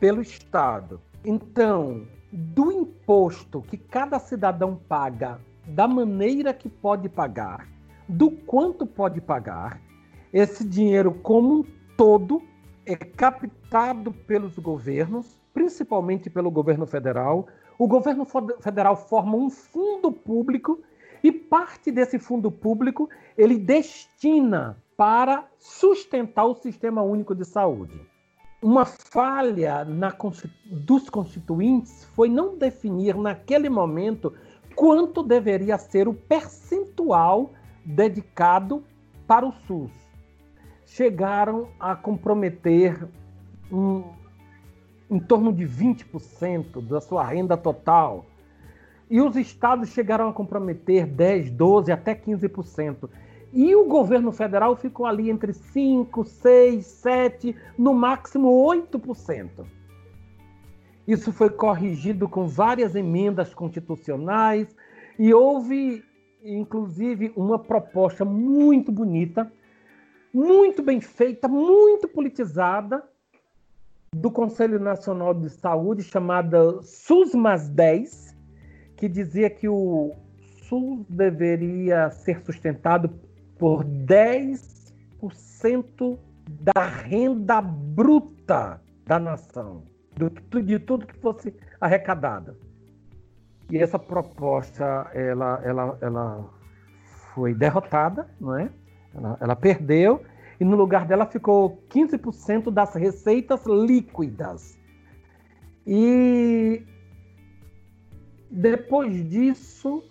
pelo 0.00 0.22
Estado. 0.22 1.00
Então, 1.24 2.06
do 2.32 2.70
imposto 2.72 3.62
que 3.62 3.76
cada 3.76 4.18
cidadão 4.18 4.76
paga, 4.88 5.40
da 5.66 5.86
maneira 5.88 6.52
que 6.52 6.68
pode 6.68 7.08
pagar, 7.08 7.68
do 8.08 8.30
quanto 8.30 8.86
pode 8.86 9.20
pagar, 9.20 9.80
esse 10.32 10.66
dinheiro 10.66 11.12
como 11.14 11.60
um 11.60 11.64
todo 11.96 12.42
é 12.84 12.94
captado 12.94 14.12
pelos 14.12 14.58
governos, 14.58 15.38
principalmente 15.52 16.30
pelo 16.30 16.50
governo 16.50 16.86
federal. 16.86 17.48
O 17.78 17.86
governo 17.86 18.26
federal 18.60 18.96
forma 18.96 19.36
um 19.36 19.50
fundo 19.50 20.10
público 20.12 20.80
e 21.22 21.32
parte 21.32 21.90
desse 21.90 22.18
fundo 22.18 22.50
público 22.50 23.08
ele 23.36 23.58
destina 23.58 24.82
para 24.96 25.46
sustentar 25.58 26.44
o 26.44 26.54
sistema 26.54 27.02
único 27.02 27.34
de 27.34 27.44
saúde. 27.44 28.00
Uma 28.60 28.84
falha 28.84 29.84
na, 29.84 30.12
dos 30.64 31.08
constituintes 31.08 32.04
foi 32.14 32.28
não 32.28 32.58
definir 32.58 33.16
naquele 33.16 33.68
momento 33.68 34.34
quanto 34.74 35.22
deveria 35.22 35.78
ser 35.78 36.08
o 36.08 36.14
percentual 36.14 37.52
dedicado 37.84 38.82
para 39.26 39.46
o 39.46 39.52
SUS. 39.52 39.92
Chegaram 40.84 41.68
a 41.78 41.94
comprometer 41.94 43.08
um, 43.70 44.02
em 45.08 45.20
torno 45.20 45.52
de 45.52 45.64
20% 45.64 46.80
da 46.82 47.00
sua 47.00 47.24
renda 47.24 47.56
total. 47.56 48.26
E 49.08 49.20
os 49.20 49.36
estados 49.36 49.90
chegaram 49.90 50.28
a 50.28 50.32
comprometer 50.32 51.06
10, 51.06 51.50
12, 51.52 51.92
até 51.92 52.14
15%. 52.14 53.08
E 53.52 53.74
o 53.74 53.86
governo 53.86 54.30
federal 54.30 54.76
ficou 54.76 55.06
ali 55.06 55.30
entre 55.30 55.52
5, 55.52 56.24
6, 56.24 56.84
7, 56.84 57.56
no 57.78 57.94
máximo 57.94 58.48
8%. 58.48 59.64
Isso 61.06 61.32
foi 61.32 61.48
corrigido 61.48 62.28
com 62.28 62.46
várias 62.46 62.94
emendas 62.94 63.54
constitucionais 63.54 64.76
e 65.18 65.32
houve, 65.32 66.04
inclusive, 66.44 67.32
uma 67.34 67.58
proposta 67.58 68.24
muito 68.24 68.92
bonita, 68.92 69.50
muito 70.32 70.82
bem 70.82 71.00
feita, 71.00 71.48
muito 71.48 72.06
politizada, 72.06 73.02
do 74.14 74.30
Conselho 74.30 74.78
Nacional 74.80 75.34
de 75.34 75.50
Saúde, 75.50 76.02
chamada 76.02 76.82
SUS 76.82 77.34
mais 77.34 77.68
10, 77.68 78.36
que 78.96 79.08
dizia 79.08 79.50
que 79.50 79.68
o 79.68 80.14
SUS 80.62 81.04
deveria 81.08 82.10
ser 82.10 82.40
sustentado 82.40 83.08
por 83.58 83.84
10% 83.84 86.18
da 86.48 86.86
renda 86.86 87.60
bruta 87.60 88.80
da 89.04 89.18
nação, 89.18 89.82
de 90.64 90.78
tudo 90.78 91.06
que 91.06 91.18
fosse 91.18 91.52
arrecadado. 91.80 92.56
E 93.70 93.78
essa 93.78 93.98
proposta, 93.98 95.10
ela, 95.12 95.60
ela, 95.62 95.98
ela 96.00 96.50
foi 97.34 97.52
derrotada, 97.54 98.26
não 98.40 98.56
é? 98.56 98.70
Ela, 99.14 99.36
ela 99.40 99.56
perdeu, 99.56 100.24
e 100.58 100.64
no 100.64 100.76
lugar 100.76 101.06
dela 101.06 101.26
ficou 101.26 101.82
15% 101.90 102.70
das 102.70 102.94
receitas 102.94 103.66
líquidas. 103.66 104.78
E 105.86 106.82
depois 108.50 109.28
disso, 109.28 110.02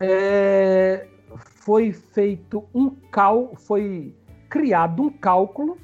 é, 0.00 1.06
foi 1.36 1.92
feito 1.92 2.64
um 2.74 2.90
cal, 2.90 3.54
foi 3.56 4.14
criado 4.48 5.02
um 5.02 5.10
cálculo 5.10 5.78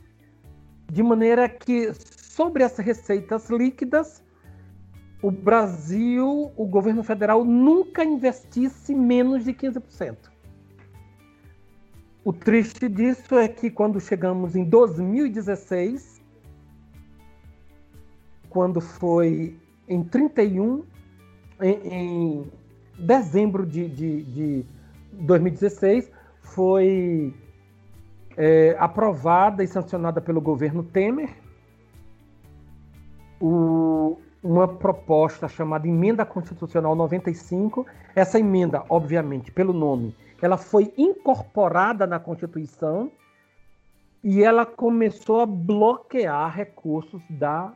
de 0.90 1.02
maneira 1.02 1.48
que 1.48 1.92
sobre 1.94 2.62
as 2.62 2.76
receitas 2.78 3.48
líquidas 3.50 4.22
o 5.22 5.30
Brasil, 5.30 6.50
o 6.56 6.66
governo 6.66 7.02
federal 7.02 7.44
nunca 7.44 8.02
investisse 8.02 8.94
menos 8.94 9.44
de 9.44 9.52
15%. 9.52 10.16
O 12.24 12.32
triste 12.32 12.88
disso 12.88 13.38
é 13.38 13.48
que 13.48 13.70
quando 13.70 14.00
chegamos 14.00 14.56
em 14.56 14.64
2016, 14.64 16.20
quando 18.48 18.80
foi 18.80 19.56
em 19.88 20.02
31, 20.02 20.84
em, 21.60 21.72
em 21.92 22.52
dezembro 22.98 23.66
de, 23.66 23.88
de, 23.88 24.22
de 24.22 24.66
2016, 25.20 26.10
foi 26.42 27.34
é, 28.36 28.76
aprovada 28.78 29.62
e 29.62 29.66
sancionada 29.66 30.20
pelo 30.20 30.40
governo 30.40 30.82
Temer 30.82 31.30
o, 33.40 34.18
uma 34.42 34.68
proposta 34.68 35.48
chamada 35.48 35.88
Emenda 35.88 36.24
Constitucional 36.24 36.94
95. 36.94 37.86
Essa 38.14 38.38
emenda, 38.38 38.84
obviamente, 38.88 39.50
pelo 39.50 39.72
nome, 39.72 40.14
ela 40.42 40.56
foi 40.56 40.92
incorporada 40.96 42.06
na 42.06 42.20
Constituição 42.20 43.10
e 44.22 44.42
ela 44.42 44.66
começou 44.66 45.40
a 45.40 45.46
bloquear 45.46 46.54
recursos 46.54 47.22
da 47.30 47.72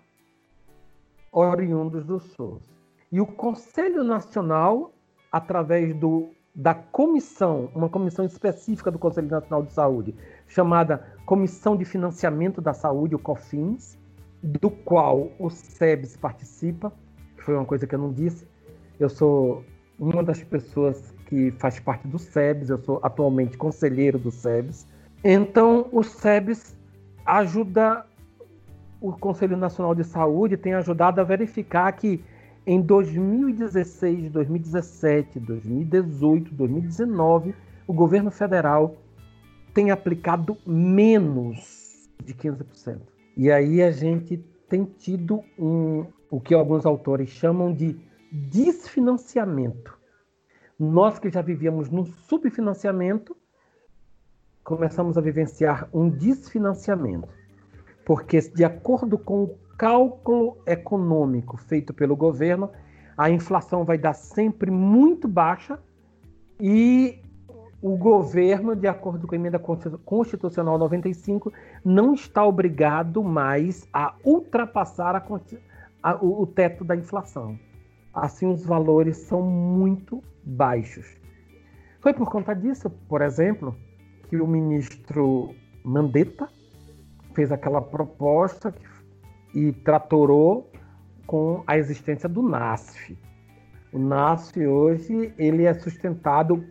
oriundos 1.33 2.05
do 2.05 2.21
SUS. 2.21 2.63
E 3.11 3.21
o 3.21 3.27
Conselho 3.27 4.05
Nacional, 4.05 4.93
através 5.33 5.95
do 5.95 6.31
da 6.55 6.73
comissão, 6.73 7.69
uma 7.75 7.89
comissão 7.89 8.25
específica 8.25 8.91
do 8.91 8.99
Conselho 8.99 9.29
Nacional 9.29 9.65
de 9.65 9.73
Saúde, 9.73 10.15
chamada 10.47 11.05
Comissão 11.27 11.77
de 11.77 11.85
Financiamento 11.85 12.61
da 12.61 12.73
Saúde, 12.73 13.15
o 13.15 13.19
COFINS, 13.19 13.99
do 14.43 14.71
qual 14.71 15.33
o 15.39 15.51
SEBS 15.51 16.17
participa, 16.17 16.93
que 17.37 17.43
foi 17.43 17.55
uma 17.55 17.65
coisa 17.65 17.87
que 17.87 17.95
eu 17.95 17.99
não 17.99 18.13
disse. 18.13 18.47
Eu 19.01 19.09
sou 19.09 19.65
uma 19.99 20.23
das 20.23 20.43
pessoas 20.45 21.13
que 21.27 21.51
faz 21.53 21.81
parte 21.81 22.07
do 22.07 22.19
SEBS, 22.19 22.71
eu 22.71 22.79
sou 22.79 23.01
atualmente 23.03 23.57
conselheiro 23.57 24.19
do 24.19 24.31
SEBS. 24.31 24.87
Então, 25.25 25.89
o 25.91 26.03
SEBS 26.03 26.77
ajuda 27.25 28.05
o 29.01 29.13
Conselho 29.13 29.57
Nacional 29.57 29.95
de 29.95 30.05
Saúde, 30.05 30.57
tem 30.57 30.75
ajudado 30.75 31.21
a 31.21 31.25
verificar 31.25 31.91
que 31.93 32.23
em 32.67 32.81
2016, 32.81 34.31
2017, 34.31 35.39
2018, 35.39 36.55
2019, 36.55 37.55
o 37.87 37.93
governo 37.93 38.31
federal 38.31 38.97
tem 39.75 39.91
aplicado 39.91 40.57
menos 40.67 42.09
de 42.25 42.33
15%. 42.33 43.01
E 43.37 43.51
aí 43.51 43.83
a 43.83 43.91
gente 43.91 44.39
tem 44.69 44.85
tido 44.85 45.43
um, 45.59 46.07
o 46.31 46.41
que 46.41 46.55
alguns 46.55 46.87
autores 46.87 47.29
chamam 47.29 47.73
de 47.73 47.99
desfinanciamento. 48.33 49.99
Nós 50.79 51.19
que 51.19 51.31
já 51.31 51.43
vivíamos 51.43 51.91
no 51.91 52.07
subfinanciamento, 52.07 53.37
começamos 54.63 55.19
a 55.19 55.21
vivenciar 55.21 55.89
um 55.93 56.09
desfinanciamento. 56.09 57.29
Porque, 58.05 58.41
de 58.41 58.65
acordo 58.65 59.19
com 59.19 59.45
o 59.45 59.59
cálculo 59.77 60.59
econômico 60.67 61.57
feito 61.57 61.93
pelo 61.93 62.17
governo, 62.17 62.71
a 63.17 63.31
inflação 63.31 63.85
vai 63.85 63.99
dar 63.99 64.15
sempre 64.15 64.71
muito 64.71 65.29
baixa 65.29 65.79
e 66.61 67.21
o 67.83 67.97
governo, 67.97 68.75
de 68.75 68.87
acordo 68.87 69.27
com 69.27 69.35
a 69.35 69.39
emenda 69.39 69.59
constitucional 69.59 70.79
95, 70.79 71.53
não 71.85 72.15
está 72.15 72.43
obrigado 72.43 73.23
mais 73.23 73.87
a 73.93 74.15
ultrapassar 74.25 75.15
a, 75.15 75.23
a, 76.03 76.17
o, 76.17 76.43
o 76.43 76.47
teto 76.47 76.83
da 76.83 76.97
inflação. 76.97 77.59
Assim, 78.15 78.47
os 78.47 78.65
valores 78.65 79.19
são 79.19 79.43
muito 79.43 80.23
baixos. 80.43 81.05
Foi 82.01 82.15
por 82.15 82.31
conta 82.31 82.55
disso, 82.55 82.89
por 82.89 83.21
exemplo, 83.21 83.77
que 84.31 84.41
o 84.41 84.47
ministro 84.47 85.55
Mandetta 85.85 86.49
fez 87.35 87.53
aquela 87.53 87.83
proposta 87.83 88.73
que 88.73 88.94
e 89.55 89.73
tratorou 89.73 90.71
com 91.27 91.63
a 91.67 91.79
existência 91.79 92.29
do 92.29 92.43
NASF. 92.43 93.17
O 93.93 93.99
NASF 93.99 94.67
hoje 94.67 95.33
ele 95.39 95.65
é 95.65 95.73
sustentado 95.73 96.65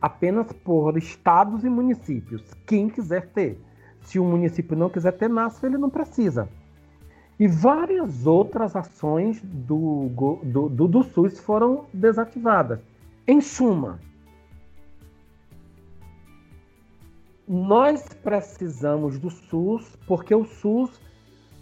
apenas 0.00 0.50
por 0.52 0.96
estados 0.96 1.62
e 1.64 1.68
municípios. 1.68 2.42
Quem 2.66 2.88
quiser 2.88 3.28
ter. 3.28 3.60
Se 4.00 4.18
o 4.18 4.24
município 4.24 4.76
não 4.76 4.90
quiser 4.90 5.12
ter 5.12 5.28
NASF, 5.28 5.64
ele 5.64 5.78
não 5.78 5.90
precisa. 5.90 6.48
E 7.38 7.46
várias 7.46 8.26
outras 8.26 8.74
ações 8.74 9.40
do, 9.42 10.08
do, 10.42 10.68
do, 10.68 10.88
do 10.88 11.02
SUS 11.02 11.38
foram 11.38 11.86
desativadas. 11.92 12.80
Em 13.26 13.40
suma, 13.40 14.00
nós 17.46 18.08
precisamos 18.22 19.18
do 19.18 19.30
SUS 19.30 19.96
porque 20.06 20.34
o 20.34 20.44
SUS 20.44 21.00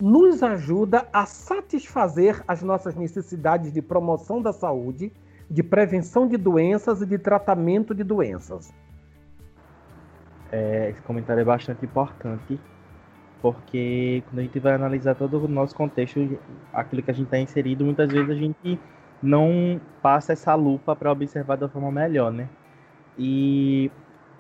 nos 0.00 0.42
ajuda 0.42 1.06
a 1.12 1.26
satisfazer 1.26 2.42
as 2.48 2.62
nossas 2.62 2.94
necessidades 2.94 3.72
de 3.72 3.82
promoção 3.82 4.40
da 4.40 4.52
saúde, 4.52 5.12
de 5.48 5.62
prevenção 5.62 6.26
de 6.26 6.36
doenças 6.36 7.02
e 7.02 7.06
de 7.06 7.18
tratamento 7.18 7.94
de 7.94 8.02
doenças. 8.02 8.72
É, 10.50 10.90
esse 10.90 11.02
comentário 11.02 11.40
é 11.40 11.44
bastante 11.44 11.84
importante, 11.84 12.58
porque 13.42 14.22
quando 14.26 14.38
a 14.38 14.42
gente 14.42 14.58
vai 14.58 14.74
analisar 14.74 15.14
todo 15.14 15.44
o 15.44 15.48
nosso 15.48 15.74
contexto, 15.74 16.38
aquilo 16.72 17.02
que 17.02 17.10
a 17.10 17.14
gente 17.14 17.26
está 17.26 17.38
inserido, 17.38 17.84
muitas 17.84 18.10
vezes 18.10 18.30
a 18.30 18.34
gente 18.34 18.80
não 19.22 19.80
passa 20.02 20.32
essa 20.32 20.54
lupa 20.54 20.96
para 20.96 21.12
observar 21.12 21.56
da 21.56 21.68
forma 21.68 21.90
melhor, 21.92 22.32
né? 22.32 22.48
E 23.18 23.90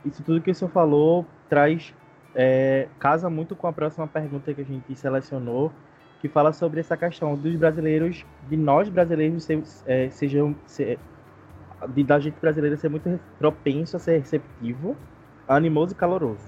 isso 0.04 0.22
tudo 0.22 0.40
que 0.40 0.50
o 0.50 0.54
senhor 0.54 0.70
falou 0.70 1.26
traz 1.48 1.94
é, 2.34 2.88
casa 2.98 3.28
muito 3.28 3.56
com 3.56 3.66
a 3.66 3.72
próxima 3.72 4.06
pergunta 4.06 4.52
que 4.52 4.60
a 4.60 4.64
gente 4.64 4.94
selecionou, 4.94 5.72
que 6.20 6.28
fala 6.28 6.52
sobre 6.52 6.80
essa 6.80 6.96
questão 6.96 7.34
dos 7.34 7.56
brasileiros, 7.56 8.24
de 8.48 8.56
nós 8.56 8.88
brasileiros 8.88 9.44
ser, 9.44 9.62
é, 9.86 10.10
sejam 10.10 10.54
ser, 10.66 10.98
de, 11.88 12.04
da 12.04 12.18
gente 12.18 12.38
brasileira 12.40 12.76
ser 12.76 12.90
muito 12.90 13.18
propenso 13.38 13.96
a 13.96 13.98
ser 13.98 14.18
receptivo, 14.18 14.96
animoso 15.48 15.92
e 15.92 15.96
caloroso. 15.96 16.44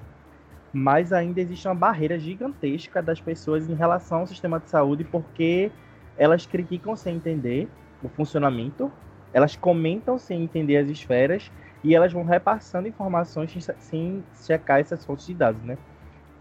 Mas 0.72 1.12
ainda 1.12 1.40
existe 1.40 1.66
uma 1.66 1.74
barreira 1.74 2.18
gigantesca 2.18 3.02
das 3.02 3.20
pessoas 3.20 3.68
em 3.68 3.74
relação 3.74 4.20
ao 4.20 4.26
sistema 4.26 4.60
de 4.60 4.68
saúde, 4.68 5.04
porque 5.04 5.70
elas 6.16 6.46
criticam 6.46 6.94
sem 6.94 7.16
entender 7.16 7.68
o 8.02 8.08
funcionamento, 8.08 8.92
elas 9.32 9.56
comentam 9.56 10.18
sem 10.18 10.42
entender 10.42 10.76
as 10.76 10.88
esferas 10.88 11.50
e 11.82 11.94
elas 11.94 12.12
vão 12.12 12.24
repassando 12.24 12.86
informações 12.86 13.68
sem 13.78 14.24
checar 14.34 14.80
essas 14.80 15.04
fontes 15.04 15.26
de 15.26 15.34
dados, 15.34 15.62
né? 15.62 15.76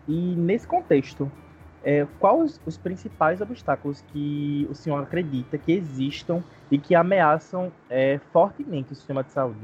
E 0.07 0.35
nesse 0.35 0.67
contexto, 0.67 1.31
é, 1.83 2.05
quais 2.19 2.41
os, 2.41 2.61
os 2.65 2.77
principais 2.77 3.41
obstáculos 3.41 4.01
que 4.01 4.67
o 4.69 4.75
senhor 4.75 5.01
acredita 5.01 5.57
que 5.57 5.71
existam 5.71 6.43
e 6.69 6.77
que 6.77 6.93
ameaçam 6.93 7.71
é, 7.89 8.19
fortemente 8.31 8.91
o 8.91 8.95
sistema 8.95 9.23
de 9.23 9.31
saúde? 9.31 9.59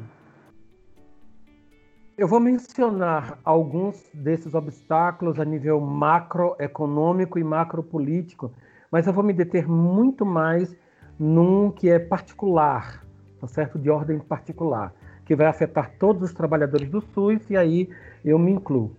Eu 2.17 2.27
vou 2.27 2.39
mencionar 2.39 3.37
alguns 3.43 4.09
desses 4.11 4.55
obstáculos 4.55 5.39
a 5.39 5.45
nível 5.45 5.79
macroeconômico 5.79 7.37
e 7.37 7.43
macropolítico, 7.43 8.51
mas 8.91 9.05
eu 9.05 9.13
vou 9.13 9.23
me 9.23 9.33
deter 9.33 9.67
muito 9.67 10.25
mais 10.25 10.75
num 11.19 11.69
que 11.69 11.87
é 11.89 11.99
particular, 11.99 13.05
tá 13.39 13.45
certo? 13.45 13.77
De 13.77 13.91
ordem 13.91 14.17
particular 14.17 14.91
que 15.27 15.35
vai 15.35 15.45
afetar 15.45 15.91
todos 15.99 16.23
os 16.23 16.33
trabalhadores 16.33 16.89
do 16.89 17.01
SUS, 17.01 17.49
e 17.49 17.57
aí 17.57 17.89
eu 18.23 18.39
me 18.39 18.49
incluo. 18.49 18.95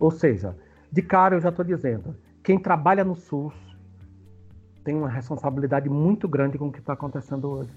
Ou, 0.00 0.10
seja, 0.10 0.56
de 0.90 1.02
cara 1.02 1.36
eu 1.36 1.40
já 1.40 1.50
estou 1.50 1.62
dizendo, 1.62 2.16
quem 2.42 2.58
trabalha 2.58 3.04
no 3.04 3.14
SUS 3.14 3.52
tem 4.82 4.94
uma 4.96 5.10
responsabilidade 5.10 5.90
muito 5.90 6.26
grande 6.26 6.56
com 6.56 6.68
o 6.68 6.72
que 6.72 6.78
está 6.78 6.94
acontecendo 6.94 7.50
hoje. 7.50 7.70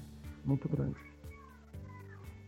Muito 0.45 0.69
grande. 0.69 0.95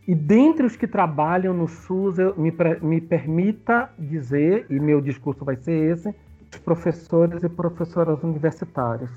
E 0.08 0.14
dentre 0.14 0.64
os 0.64 0.74
que 0.74 0.86
trabalham 0.86 1.52
no 1.52 1.68
SUS, 1.68 2.18
eu, 2.18 2.34
me, 2.34 2.50
me 2.80 3.00
permita 3.02 3.90
dizer, 3.98 4.64
e 4.70 4.80
meu 4.80 5.02
discurso 5.02 5.44
vai 5.44 5.56
ser 5.56 5.92
esse, 5.92 6.14
os 6.50 6.58
professores 6.60 7.42
e 7.42 7.48
professoras 7.50 8.22
universitárias. 8.22 9.10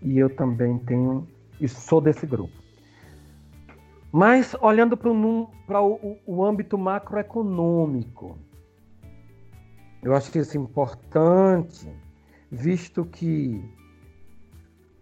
E 0.00 0.18
eu 0.18 0.34
também 0.34 0.78
tenho, 0.78 1.28
e 1.60 1.68
sou 1.68 2.00
desse 2.00 2.26
grupo. 2.26 2.67
Mas 4.10 4.54
olhando 4.62 4.96
para 4.96 5.10
o, 5.10 6.18
o, 6.26 6.44
âmbito 6.44 6.78
macroeconômico, 6.78 8.38
eu 10.02 10.14
acho 10.14 10.30
que 10.30 10.38
isso 10.38 10.56
é 10.56 10.60
importante, 10.60 11.88
visto 12.50 13.04
que 13.04 13.62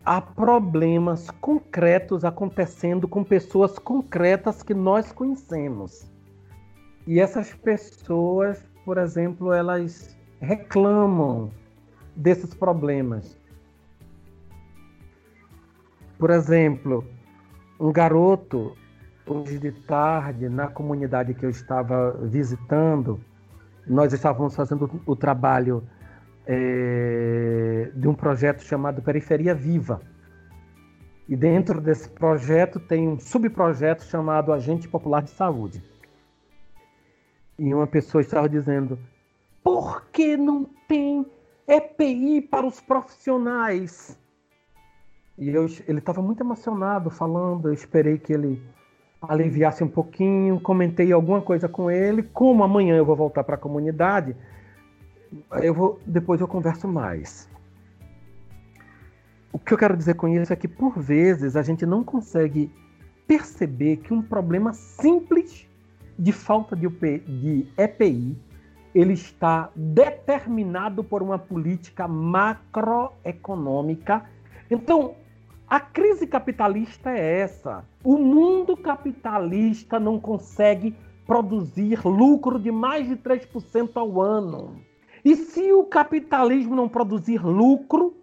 há 0.05 0.21
problemas 0.21 1.31
concretos 1.41 2.25
acontecendo 2.25 3.07
com 3.07 3.23
pessoas 3.23 3.79
concretas 3.79 4.63
que 4.63 4.75
nós 4.75 5.13
conhecemos. 5.13 6.11
E 7.07 7.21
essas 7.21 7.55
pessoas, 7.55 8.65
por 8.85 8.99
exemplo, 8.99 9.53
elas 9.53 10.17
reclamam 10.41 11.53
desses 12.17 12.53
problemas. 12.55 13.39
Por 16.19 16.31
exemplo, 16.31 17.05
um 17.79 17.93
garoto 17.93 18.77
hoje 19.27 19.59
de 19.59 19.73
tarde, 19.73 20.49
na 20.49 20.69
comunidade 20.69 21.35
que 21.35 21.45
eu 21.45 21.51
estava 21.51 22.13
visitando, 22.23 23.21
nós 23.87 24.13
estávamos 24.13 24.55
fazendo 24.55 25.01
o 25.05 25.17
trabalho 25.17 25.83
é, 26.47 27.91
de 27.95 28.07
um 28.07 28.15
projeto 28.15 28.63
chamado 28.63 29.03
Periferia 29.03 29.55
Viva. 29.55 30.01
E 31.29 31.35
dentro 31.35 31.81
desse 31.81 32.09
projeto 32.09 32.79
tem 32.79 33.09
um 33.09 33.19
subprojeto 33.19 34.05
chamado 34.05 34.53
Agente 34.53 34.89
Popular 34.89 35.23
de 35.23 35.31
Saúde. 35.31 35.83
E 37.59 37.75
uma 37.75 37.87
pessoa 37.87 38.21
estava 38.21 38.49
dizendo: 38.49 38.97
por 39.63 40.07
que 40.13 40.37
não 40.37 40.65
tem 40.87 41.27
EPI 41.67 42.43
para 42.43 42.65
os 42.65 42.81
profissionais? 42.81 44.17
E 45.37 45.49
eu, 45.49 45.67
ele 45.89 45.99
estava 45.99 46.23
muito 46.23 46.43
emocionado 46.43 47.11
falando, 47.11 47.69
eu 47.69 47.75
esperei 47.75 48.19
que 48.19 48.33
ele 48.33 48.63
aliviasse 49.29 49.85
um 49.85 49.89
pouquinho, 49.89 50.61
comentei 50.61 51.13
alguma 51.13 51.41
coisa 51.41 51.69
com 51.69 51.91
ele. 51.91 52.23
Como 52.23 52.65
amanhã 52.65 52.97
eu 52.97 53.05
vou 53.05 53.17
voltar 53.17 53.45
para 53.45 53.57
a 53.57 53.59
comunidade, 53.59 54.35
eu 55.63 55.75
vou 55.75 56.01
depois 56.07 56.41
eu 56.41 56.49
converso 56.49 56.89
mais. 56.89 57.49
O 59.53 59.59
que 59.59 59.73
eu 59.73 59.79
quero 59.79 59.97
dizer 59.97 60.15
com 60.15 60.29
isso 60.29 60.53
é 60.53 60.57
que 60.57 60.69
por 60.69 60.99
vezes 60.99 61.57
a 61.57 61.63
gente 61.63 61.87
não 61.87 62.05
consegue 62.05 62.71
perceber 63.27 63.97
que 63.97 64.13
um 64.13 64.23
problema 64.23 64.73
simples 64.73 65.67
de 66.19 66.33
falta 66.33 66.75
de, 66.77 66.89
de 66.89 67.67
EPI 67.77 68.37
ele 68.95 69.13
está 69.13 69.71
determinado 69.75 71.05
por 71.05 71.23
uma 71.23 71.39
política 71.39 72.09
macroeconômica. 72.09 74.25
Então, 74.71 75.15
a 75.69 75.81
crise 75.81 76.27
capitalista 76.27 77.11
é 77.11 77.41
essa. 77.41 77.85
O 78.05 78.17
mundo 78.17 78.77
capitalista 78.77 79.99
não 79.99 80.21
consegue 80.21 80.95
produzir 81.27 82.07
lucro 82.07 82.59
de 82.59 82.71
mais 82.71 83.09
de 83.09 83.17
3% 83.17 83.91
ao 83.97 84.21
ano. 84.21 84.81
E 85.25 85.35
se 85.35 85.73
o 85.73 85.85
capitalismo 85.85 86.77
não 86.77 86.89
produzir 86.89 87.45
lucro, 87.45 88.17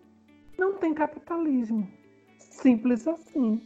não 0.58 0.78
tem 0.78 0.94
capitalismo. 0.94 1.86
Simples 2.38 3.06
assim. 3.06 3.62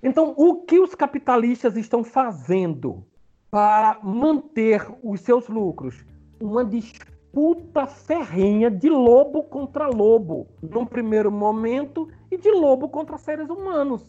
Então, 0.00 0.32
o 0.36 0.62
que 0.62 0.78
os 0.78 0.94
capitalistas 0.94 1.76
estão 1.76 2.04
fazendo 2.04 3.04
para 3.50 3.98
manter 4.00 4.86
os 5.02 5.20
seus 5.22 5.48
lucros? 5.48 6.04
Uma 6.40 6.64
disputa 6.64 7.17
ferrenha 7.86 8.70
de 8.70 8.88
lobo 8.88 9.42
contra 9.44 9.86
lobo. 9.86 10.46
Num 10.62 10.86
primeiro 10.86 11.30
momento, 11.30 12.08
e 12.30 12.36
de 12.36 12.50
lobo 12.50 12.88
contra 12.88 13.18
seres 13.18 13.48
humanos. 13.48 14.04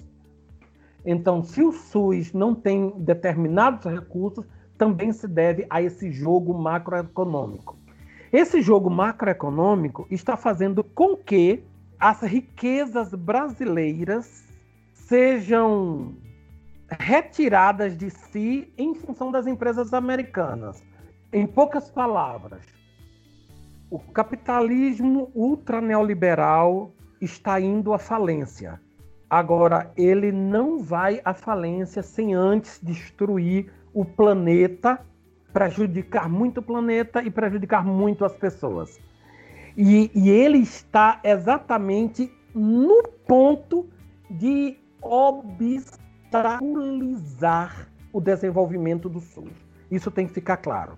Então, 1.05 1.43
se 1.43 1.63
o 1.63 1.71
SUS 1.71 2.33
não 2.33 2.53
tem 2.53 2.91
determinados 2.97 3.85
recursos, 3.85 4.45
também 4.77 5.11
se 5.11 5.27
deve 5.27 5.65
a 5.69 5.81
esse 5.81 6.11
jogo 6.11 6.53
macroeconômico. 6.53 7.77
Esse 8.31 8.61
jogo 8.61 8.89
macroeconômico 8.89 10.05
está 10.09 10.37
fazendo 10.37 10.83
com 10.83 11.15
que 11.15 11.63
as 11.99 12.21
riquezas 12.21 13.13
brasileiras 13.13 14.45
sejam 14.93 16.13
retiradas 16.89 17.97
de 17.97 18.09
si 18.09 18.71
em 18.77 18.93
função 18.93 19.31
das 19.31 19.47
empresas 19.47 19.93
americanas. 19.93 20.83
Em 21.31 21.45
poucas 21.45 21.89
palavras, 21.89 22.61
o 23.89 23.97
capitalismo 23.97 25.31
ultraneoliberal 25.33 26.91
está 27.19 27.59
indo 27.59 27.91
à 27.93 27.97
falência. 27.97 28.79
Agora, 29.29 29.91
ele 29.97 30.31
não 30.31 30.79
vai 30.79 31.19
à 31.25 31.33
falência 31.33 32.03
sem 32.03 32.33
antes 32.33 32.79
destruir 32.81 33.69
o 33.93 34.05
planeta, 34.05 35.01
prejudicar 35.51 36.29
muito 36.29 36.59
o 36.59 36.63
planeta 36.63 37.21
e 37.23 37.31
prejudicar 37.31 37.85
muito 37.85 38.23
as 38.23 38.33
pessoas. 38.35 38.97
E, 39.75 40.09
e 40.13 40.29
ele 40.29 40.59
está 40.59 41.19
exatamente 41.23 42.31
no 42.53 43.01
ponto 43.27 43.89
de 44.29 44.77
obstaculizar 45.01 47.89
o 48.11 48.21
desenvolvimento 48.21 49.09
do 49.09 49.19
SUS. 49.19 49.51
Isso 49.89 50.11
tem 50.11 50.27
que 50.27 50.33
ficar 50.33 50.57
claro. 50.57 50.95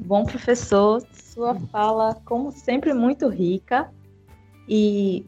Bom, 0.00 0.24
professor, 0.24 1.02
sua 1.12 1.54
fala, 1.54 2.14
como 2.24 2.50
sempre, 2.50 2.94
muito 2.94 3.28
rica 3.28 3.92
e 4.68 5.26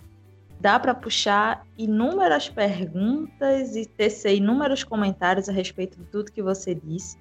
dá 0.61 0.79
para 0.79 0.95
puxar 0.95 1.67
inúmeras 1.77 2.49
perguntas 2.49 3.75
e 3.75 3.85
tecer 3.85 4.37
inúmeros 4.37 4.85
comentários 4.85 5.49
a 5.49 5.53
respeito 5.53 5.99
de 5.99 6.05
tudo 6.05 6.33
que 6.33 6.43
você 6.43 6.75
disse. 6.75 7.19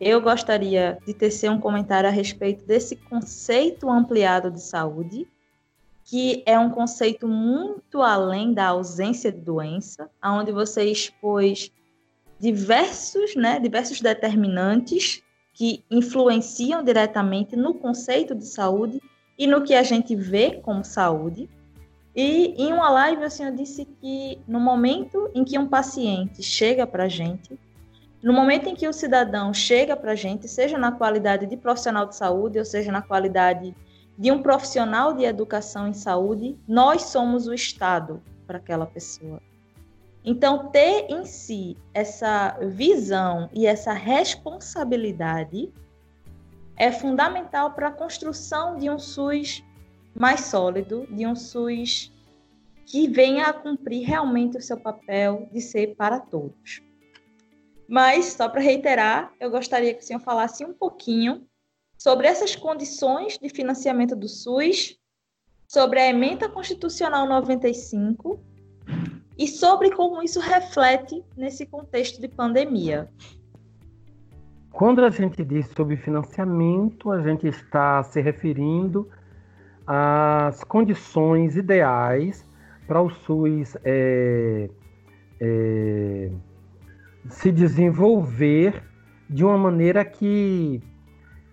Eu 0.00 0.20
gostaria 0.20 0.98
de 1.06 1.14
tecer 1.14 1.50
um 1.50 1.58
comentário 1.58 2.08
a 2.08 2.12
respeito 2.12 2.64
desse 2.64 2.96
conceito 2.96 3.90
ampliado 3.90 4.50
de 4.50 4.62
saúde, 4.62 5.26
que 6.04 6.42
é 6.46 6.58
um 6.58 6.70
conceito 6.70 7.26
muito 7.26 8.02
além 8.02 8.52
da 8.52 8.68
ausência 8.68 9.32
de 9.32 9.40
doença, 9.40 10.08
onde 10.22 10.52
você 10.52 10.84
expôs 10.84 11.72
diversos, 12.38 13.34
né, 13.34 13.58
diversos 13.58 14.00
determinantes 14.00 15.22
que 15.56 15.82
influenciam 15.90 16.84
diretamente 16.84 17.56
no 17.56 17.72
conceito 17.72 18.34
de 18.34 18.46
saúde 18.46 19.00
e 19.38 19.46
no 19.46 19.62
que 19.62 19.74
a 19.74 19.82
gente 19.82 20.14
vê 20.14 20.60
como 20.60 20.84
saúde. 20.84 21.48
E 22.14 22.54
em 22.62 22.74
uma 22.74 22.90
live 22.90 23.24
o 23.24 23.30
senhor 23.30 23.52
disse 23.52 23.86
que 23.86 24.38
no 24.46 24.60
momento 24.60 25.30
em 25.34 25.44
que 25.44 25.58
um 25.58 25.66
paciente 25.66 26.42
chega 26.42 26.86
para 26.86 27.04
a 27.04 27.08
gente, 27.08 27.58
no 28.22 28.34
momento 28.34 28.68
em 28.68 28.74
que 28.74 28.86
o 28.86 28.92
cidadão 28.92 29.54
chega 29.54 29.96
para 29.96 30.12
a 30.12 30.14
gente, 30.14 30.46
seja 30.46 30.76
na 30.76 30.92
qualidade 30.92 31.46
de 31.46 31.56
profissional 31.56 32.04
de 32.04 32.16
saúde, 32.16 32.58
ou 32.58 32.64
seja 32.64 32.92
na 32.92 33.00
qualidade 33.00 33.74
de 34.18 34.30
um 34.30 34.42
profissional 34.42 35.14
de 35.14 35.24
educação 35.24 35.88
em 35.88 35.94
saúde, 35.94 36.54
nós 36.68 37.04
somos 37.04 37.46
o 37.46 37.54
Estado 37.54 38.22
para 38.46 38.58
aquela 38.58 38.84
pessoa. 38.84 39.40
Então, 40.28 40.70
ter 40.70 41.06
em 41.08 41.24
si 41.24 41.76
essa 41.94 42.58
visão 42.60 43.48
e 43.54 43.64
essa 43.64 43.92
responsabilidade 43.92 45.72
é 46.76 46.90
fundamental 46.90 47.74
para 47.74 47.88
a 47.88 47.92
construção 47.92 48.76
de 48.76 48.90
um 48.90 48.98
SUS 48.98 49.62
mais 50.18 50.40
sólido, 50.40 51.06
de 51.08 51.24
um 51.24 51.36
SUS 51.36 52.12
que 52.86 53.06
venha 53.06 53.46
a 53.46 53.52
cumprir 53.52 54.04
realmente 54.04 54.58
o 54.58 54.60
seu 54.60 54.76
papel 54.76 55.48
de 55.52 55.60
ser 55.60 55.94
para 55.94 56.18
todos. 56.18 56.82
Mas, 57.88 58.32
só 58.32 58.48
para 58.48 58.60
reiterar, 58.60 59.32
eu 59.38 59.48
gostaria 59.48 59.94
que 59.94 60.02
o 60.02 60.04
senhor 60.04 60.18
falasse 60.18 60.64
um 60.64 60.74
pouquinho 60.74 61.46
sobre 61.96 62.26
essas 62.26 62.56
condições 62.56 63.38
de 63.38 63.48
financiamento 63.48 64.16
do 64.16 64.28
SUS, 64.28 64.98
sobre 65.68 66.00
a 66.00 66.08
emenda 66.08 66.48
constitucional 66.48 67.28
95 67.28 68.40
e 69.38 69.46
sobre 69.46 69.90
como 69.90 70.22
isso 70.22 70.40
reflete 70.40 71.22
nesse 71.36 71.66
contexto 71.66 72.20
de 72.20 72.28
pandemia. 72.28 73.08
Quando 74.70 75.04
a 75.04 75.10
gente 75.10 75.42
diz 75.44 75.68
sobre 75.68 75.96
financiamento, 75.96 77.10
a 77.10 77.22
gente 77.22 77.46
está 77.46 78.02
se 78.02 78.20
referindo 78.20 79.08
às 79.86 80.62
condições 80.64 81.56
ideais 81.56 82.44
para 82.86 83.00
o 83.00 83.08
SUS 83.08 83.76
é, 83.84 84.68
é, 85.40 86.30
se 87.28 87.50
desenvolver 87.50 88.82
de 89.28 89.44
uma 89.44 89.58
maneira 89.58 90.04
que 90.04 90.80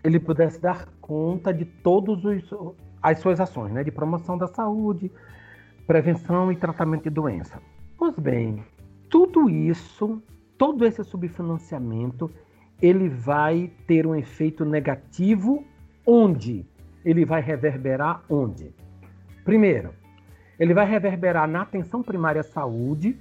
ele 0.04 0.20
pudesse 0.20 0.60
dar 0.60 0.88
conta 1.00 1.54
de 1.54 1.66
todas 1.66 2.44
as 3.02 3.20
suas 3.20 3.40
ações, 3.40 3.72
né, 3.72 3.84
de 3.84 3.92
promoção 3.92 4.38
da 4.38 4.48
saúde, 4.48 5.12
prevenção 5.88 6.52
e 6.52 6.56
tratamento 6.56 7.04
de 7.04 7.10
doença. 7.10 7.62
Pois 8.04 8.20
bem, 8.20 8.62
tudo 9.10 9.50
isso, 9.50 10.22
todo 10.58 10.86
esse 10.86 11.02
subfinanciamento, 11.06 12.30
ele 12.82 13.08
vai 13.08 13.72
ter 13.88 14.06
um 14.06 14.14
efeito 14.14 14.66
negativo 14.66 15.64
onde? 16.06 16.66
Ele 17.06 17.24
vai 17.24 17.42
reverberar 17.42 18.22
onde? 18.28 18.76
Primeiro, 19.46 19.94
ele 20.60 20.74
vai 20.74 20.86
reverberar 20.86 21.48
na 21.48 21.62
atenção 21.62 22.04
primária 22.04 22.42
à 22.42 22.44
saúde, 22.44 23.18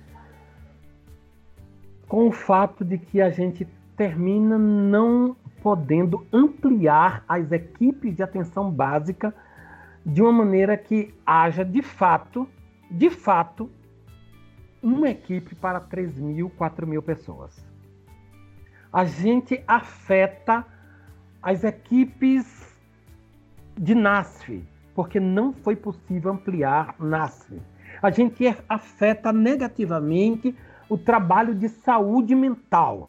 com 2.09 2.27
o 2.27 2.33
fato 2.33 2.85
de 2.85 2.99
que 2.99 3.21
a 3.21 3.31
gente 3.31 3.65
termina 3.97 4.59
não 4.59 5.37
podendo 5.63 6.27
ampliar 6.33 7.25
as 7.29 7.53
equipes 7.53 8.17
de 8.17 8.23
atenção 8.25 8.69
básica 8.69 9.33
de 10.05 10.21
uma 10.21 10.33
maneira 10.33 10.77
que 10.77 11.15
haja 11.25 11.65
de 11.65 11.83
fato, 11.83 12.49
de 12.91 13.11
fato, 13.11 13.71
uma 14.83 15.09
equipe 15.09 15.55
para 15.55 15.81
3 15.81 16.19
mil, 16.19 16.51
4 16.51 16.87
mil 16.87 17.03
pessoas. 17.03 17.65
A 18.93 19.05
gente 19.05 19.63
afeta 19.67 20.67
as 21.43 21.65
equipes 21.65 22.77
de 23.77 23.95
NASF, 23.95 24.63
porque 24.95 25.19
não 25.19 25.53
foi 25.53 25.77
possível 25.77 26.33
ampliar 26.33 26.95
NASF. 26.99 27.61
A 28.03 28.11
gente 28.11 28.45
afeta 28.69 29.33
negativamente 29.33 30.55
o 30.89 30.99
trabalho 30.99 31.55
de 31.55 31.69
saúde 31.69 32.35
mental. 32.35 33.09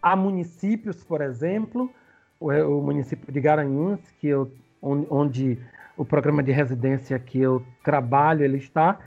Há 0.00 0.16
municípios, 0.16 1.04
por 1.04 1.20
exemplo, 1.20 1.90
o, 2.38 2.80
município 2.80 3.30
de 3.30 3.40
Garanhuns, 3.40 4.00
que 4.18 4.28
eu, 4.28 4.50
onde 4.80 5.58
o 5.96 6.04
programa 6.04 6.42
de 6.42 6.52
residência 6.52 7.18
que 7.18 7.38
eu 7.38 7.62
trabalho 7.84 8.42
ele 8.42 8.56
está, 8.56 8.98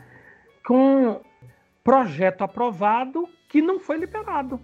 com 0.66 1.22
projeto 1.84 2.44
aprovado 2.44 3.28
que 3.50 3.62
não 3.62 3.80
foi 3.80 3.98
liberado. 3.98 4.60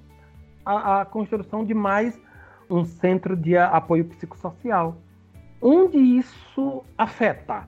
A, 0.65 1.01
a 1.01 1.05
construção 1.05 1.65
de 1.65 1.73
mais 1.73 2.19
um 2.69 2.85
centro 2.85 3.35
de 3.35 3.57
apoio 3.57 4.05
psicossocial. 4.05 4.97
Onde 5.62 5.97
isso 5.97 6.83
afeta? 6.97 7.67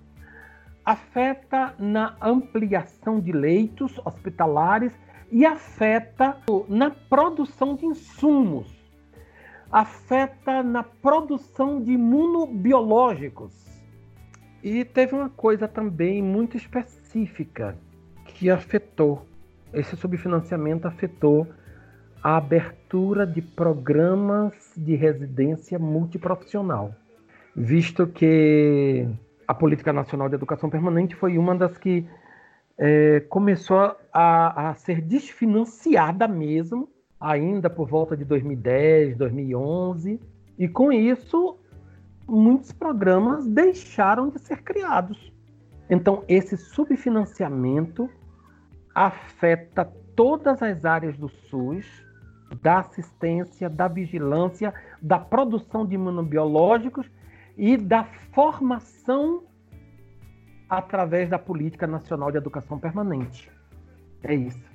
Afeta 0.86 1.76
na 1.78 2.16
ampliação 2.22 3.20
de 3.20 3.32
leitos 3.32 4.00
hospitalares 4.06 4.98
e 5.32 5.46
afeta 5.46 6.38
na 6.68 6.90
produção 6.90 7.76
de 7.76 7.86
insumos, 7.86 8.68
afeta 9.72 10.62
na 10.64 10.84
produção 10.84 11.82
de 11.82 11.94
imunobiológicos. 11.94 13.54
E 14.64 14.84
teve 14.84 15.16
uma 15.16 15.30
coisa 15.30 15.68
também 15.68 16.22
muito 16.22 16.58
específica 16.58 17.78
que 18.42 18.50
afetou, 18.50 19.24
esse 19.72 19.96
subfinanciamento 19.96 20.88
afetou 20.88 21.46
a 22.24 22.38
abertura 22.38 23.24
de 23.24 23.40
programas 23.40 24.74
de 24.76 24.96
residência 24.96 25.78
multiprofissional, 25.78 26.92
visto 27.56 28.08
que 28.08 29.08
a 29.48 29.54
Política 29.54 29.94
Nacional 29.94 30.28
de 30.28 30.34
Educação 30.34 30.72
Permanente 30.72 31.14
foi 31.16 31.38
uma 31.38 31.54
das 31.54 31.78
que 31.78 32.04
é, 32.80 33.20
começou 33.30 33.96
a, 34.12 34.70
a 34.70 34.74
ser 34.74 35.02
desfinanciada 35.02 36.28
mesmo, 36.28 36.90
ainda 37.20 37.70
por 37.70 37.88
volta 37.88 38.18
de 38.18 38.26
2010, 38.26 39.18
2011, 39.18 40.20
e 40.58 40.68
com 40.68 40.92
isso 40.92 41.60
muitos 42.28 42.72
programas 42.72 43.46
deixaram 43.46 44.30
de 44.30 44.40
ser 44.40 44.64
criados. 44.64 45.32
Então, 45.88 46.24
esse 46.28 46.58
subfinanciamento 46.58 48.10
afeta 48.94 49.86
todas 50.16 50.62
as 50.62 50.86
áreas 50.86 51.18
do 51.18 51.30
SUS, 51.30 51.86
da 52.62 52.80
assistência, 52.80 53.70
da 53.70 53.88
vigilância, 53.88 54.74
da 55.02 55.18
produção 55.18 55.86
de 55.86 55.96
imunobiológicos 55.96 57.10
e 57.58 57.78
da 57.78 58.04
formação 58.34 59.44
através 60.70 61.30
da 61.30 61.38
Política 61.38 61.86
Nacional 61.88 62.32
de 62.32 62.38
Educação 62.38 62.80
Permanente. 62.80 63.52
É 64.24 64.34
isso. 64.34 64.72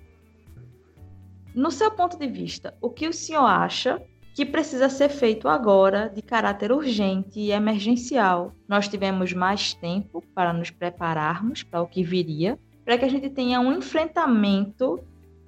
No 1.55 1.70
seu 1.70 1.90
ponto 1.90 2.18
de 2.18 2.26
vista, 2.26 2.74
o 2.83 2.90
que 2.90 3.09
o 3.09 3.12
senhor 3.14 3.46
acha 3.46 4.02
que 4.35 4.44
precisa 4.44 4.90
ser 4.90 5.09
feito 5.09 5.48
agora 5.48 6.11
de 6.11 6.20
caráter 6.20 6.70
urgente 6.70 7.40
e 7.40 7.50
emergencial? 7.50 8.52
Nós 8.68 8.87
tivemos 8.87 9.33
mais 9.33 9.72
tempo 9.72 10.22
para 10.35 10.52
nos 10.52 10.70
prepararmos 10.70 11.62
para 11.62 11.81
o 11.81 11.87
que 11.87 12.02
viria, 12.02 12.59
para 12.87 12.96
que 12.96 13.05
a 13.05 13.09
gente 13.09 13.29
tenha 13.29 13.61
um 13.61 13.72
enfrentamento 13.72 15.01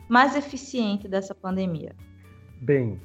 mais 0.08 0.34
eficiente 0.34 1.06
dessa 1.06 1.32
pandemia? 1.32 1.94
Bem, 2.60 3.00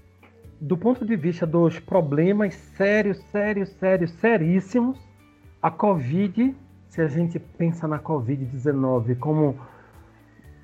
do 0.59 0.75
ponto 0.75 1.05
de 1.05 1.15
vista 1.15 1.45
dos 1.45 1.79
problemas 1.79 2.55
sérios, 2.55 3.19
sérios, 3.31 3.69
sérios, 3.73 4.09
seríssimos, 4.13 4.99
a 5.61 5.69
Covid, 5.69 6.55
se 6.89 6.99
a 6.99 7.07
gente 7.07 7.37
pensa 7.37 7.87
na 7.87 7.99
Covid-19 7.99 9.19
como 9.19 9.55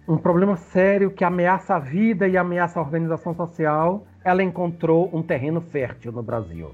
um 0.07 0.17
problema 0.17 0.57
sério 0.57 1.11
que 1.11 1.23
ameaça 1.23 1.75
a 1.75 1.79
vida 1.79 2.27
e 2.27 2.35
ameaça 2.35 2.79
a 2.79 2.81
organização 2.83 3.35
social, 3.35 4.07
ela 4.23 4.41
encontrou 4.41 5.11
um 5.13 5.21
terreno 5.21 5.61
fértil 5.61 6.11
no 6.11 6.23
Brasil. 6.23 6.73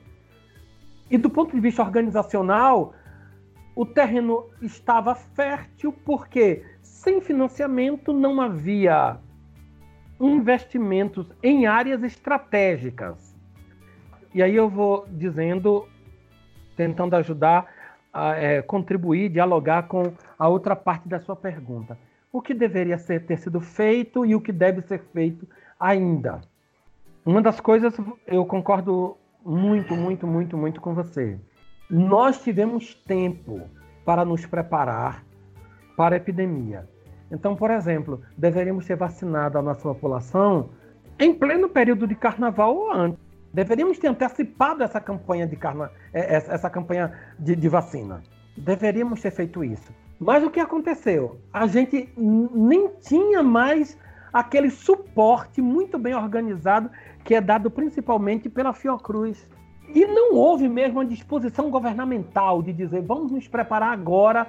E 1.11 1.17
do 1.17 1.29
ponto 1.29 1.53
de 1.53 1.59
vista 1.59 1.83
organizacional, 1.83 2.93
o 3.75 3.85
terreno 3.85 4.45
estava 4.61 5.13
fértil 5.13 5.91
porque 5.91 6.63
sem 7.05 7.21
financiamento 7.21 8.11
não 8.11 8.41
havia 8.41 9.19
investimentos 10.19 11.31
em 11.43 11.67
áreas 11.67 12.01
estratégicas. 12.01 13.35
E 14.33 14.41
aí 14.41 14.55
eu 14.55 14.67
vou 14.67 15.05
dizendo, 15.11 15.87
tentando 16.75 17.15
ajudar 17.15 17.71
a 18.11 18.35
é, 18.35 18.61
contribuir, 18.63 19.29
dialogar 19.29 19.83
com 19.83 20.13
a 20.37 20.47
outra 20.47 20.75
parte 20.75 21.07
da 21.07 21.19
sua 21.19 21.35
pergunta. 21.35 21.95
O 22.33 22.41
que 22.41 22.55
deveria 22.55 22.97
ser, 22.97 23.23
ter 23.23 23.37
sido 23.37 23.61
feito 23.61 24.25
e 24.25 24.33
o 24.33 24.41
que 24.41 24.51
deve 24.51 24.81
ser 24.81 24.99
feito 25.13 25.47
ainda? 25.79 26.41
Uma 27.23 27.41
das 27.41 27.59
coisas, 27.59 27.95
eu 28.25 28.43
concordo 28.47 29.15
muito, 29.45 29.95
muito, 29.95 30.25
muito, 30.25 30.57
muito 30.57 30.81
com 30.81 30.95
você. 30.95 31.39
Nós 31.87 32.41
tivemos 32.41 32.95
tempo 32.95 33.61
para 34.03 34.25
nos 34.25 34.43
preparar 34.47 35.23
para 35.95 36.15
a 36.15 36.17
epidemia. 36.17 36.94
Então, 37.31 37.55
por 37.55 37.71
exemplo, 37.71 38.21
deveríamos 38.37 38.85
ter 38.85 38.95
vacinado 38.95 39.57
a 39.57 39.61
nossa 39.61 39.81
população 39.81 40.69
em 41.19 41.33
pleno 41.33 41.69
período 41.69 42.07
de 42.07 42.15
carnaval 42.15 42.75
ou 42.75 42.91
antes. 42.91 43.19
Deveríamos 43.53 43.97
ter 43.97 44.07
antecipado 44.07 44.83
essa 44.83 44.99
campanha 44.99 45.47
de, 45.47 45.55
carna... 45.55 45.89
É, 46.13 46.35
essa 46.35 46.69
campanha 46.69 47.13
de, 47.39 47.55
de 47.55 47.69
vacina. 47.69 48.21
Deveríamos 48.57 49.21
ter 49.21 49.31
feito 49.31 49.63
isso. 49.63 49.93
Mas 50.19 50.43
o 50.43 50.49
que 50.49 50.59
aconteceu? 50.59 51.39
A 51.51 51.67
gente 51.67 52.09
nem 52.17 52.89
tinha 53.01 53.41
mais 53.41 53.97
aquele 54.31 54.69
suporte 54.69 55.61
muito 55.61 55.97
bem 55.97 56.13
organizado 56.13 56.89
que 57.23 57.33
é 57.33 57.41
dado 57.41 57.71
principalmente 57.71 58.49
pela 58.49 58.73
Fiocruz. 58.73 59.49
E 59.93 60.05
não 60.05 60.35
houve 60.35 60.67
mesmo 60.67 60.99
uma 60.99 61.05
disposição 61.05 61.69
governamental 61.69 62.61
de 62.61 62.73
dizer 62.73 63.01
vamos 63.01 63.31
nos 63.31 63.47
preparar 63.47 63.93
agora 63.93 64.47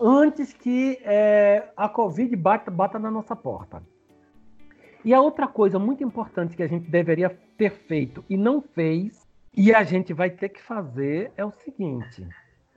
antes 0.00 0.52
que 0.52 0.98
é, 1.02 1.70
a 1.76 1.88
Covid 1.88 2.34
bata, 2.36 2.70
bata 2.70 2.98
na 2.98 3.10
nossa 3.10 3.34
porta. 3.34 3.82
E 5.04 5.14
a 5.14 5.20
outra 5.20 5.46
coisa 5.46 5.78
muito 5.78 6.02
importante 6.02 6.56
que 6.56 6.62
a 6.62 6.66
gente 6.66 6.90
deveria 6.90 7.30
ter 7.56 7.70
feito 7.70 8.24
e 8.28 8.36
não 8.36 8.60
fez, 8.60 9.26
e 9.56 9.74
a 9.74 9.82
gente 9.82 10.12
vai 10.12 10.30
ter 10.30 10.50
que 10.50 10.62
fazer, 10.62 11.32
é 11.36 11.44
o 11.44 11.50
seguinte: 11.50 12.26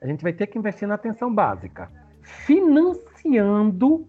a 0.00 0.06
gente 0.06 0.22
vai 0.22 0.32
ter 0.32 0.46
que 0.46 0.58
investir 0.58 0.86
na 0.88 0.94
atenção 0.94 1.32
básica, 1.32 1.90
financiando 2.22 4.06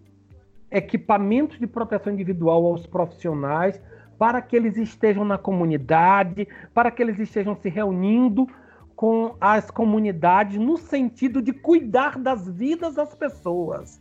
equipamentos 0.70 1.58
de 1.58 1.66
proteção 1.66 2.12
individual 2.12 2.66
aos 2.66 2.86
profissionais 2.86 3.80
para 4.18 4.40
que 4.40 4.56
eles 4.56 4.76
estejam 4.76 5.24
na 5.24 5.36
comunidade, 5.36 6.48
para 6.72 6.90
que 6.90 7.02
eles 7.02 7.18
estejam 7.18 7.54
se 7.56 7.68
reunindo 7.68 8.48
com 8.96 9.36
as 9.40 9.70
comunidades 9.70 10.58
no 10.58 10.76
sentido 10.76 11.42
de 11.42 11.52
cuidar 11.52 12.18
das 12.18 12.48
vidas 12.48 12.94
das 12.94 13.14
pessoas. 13.14 14.00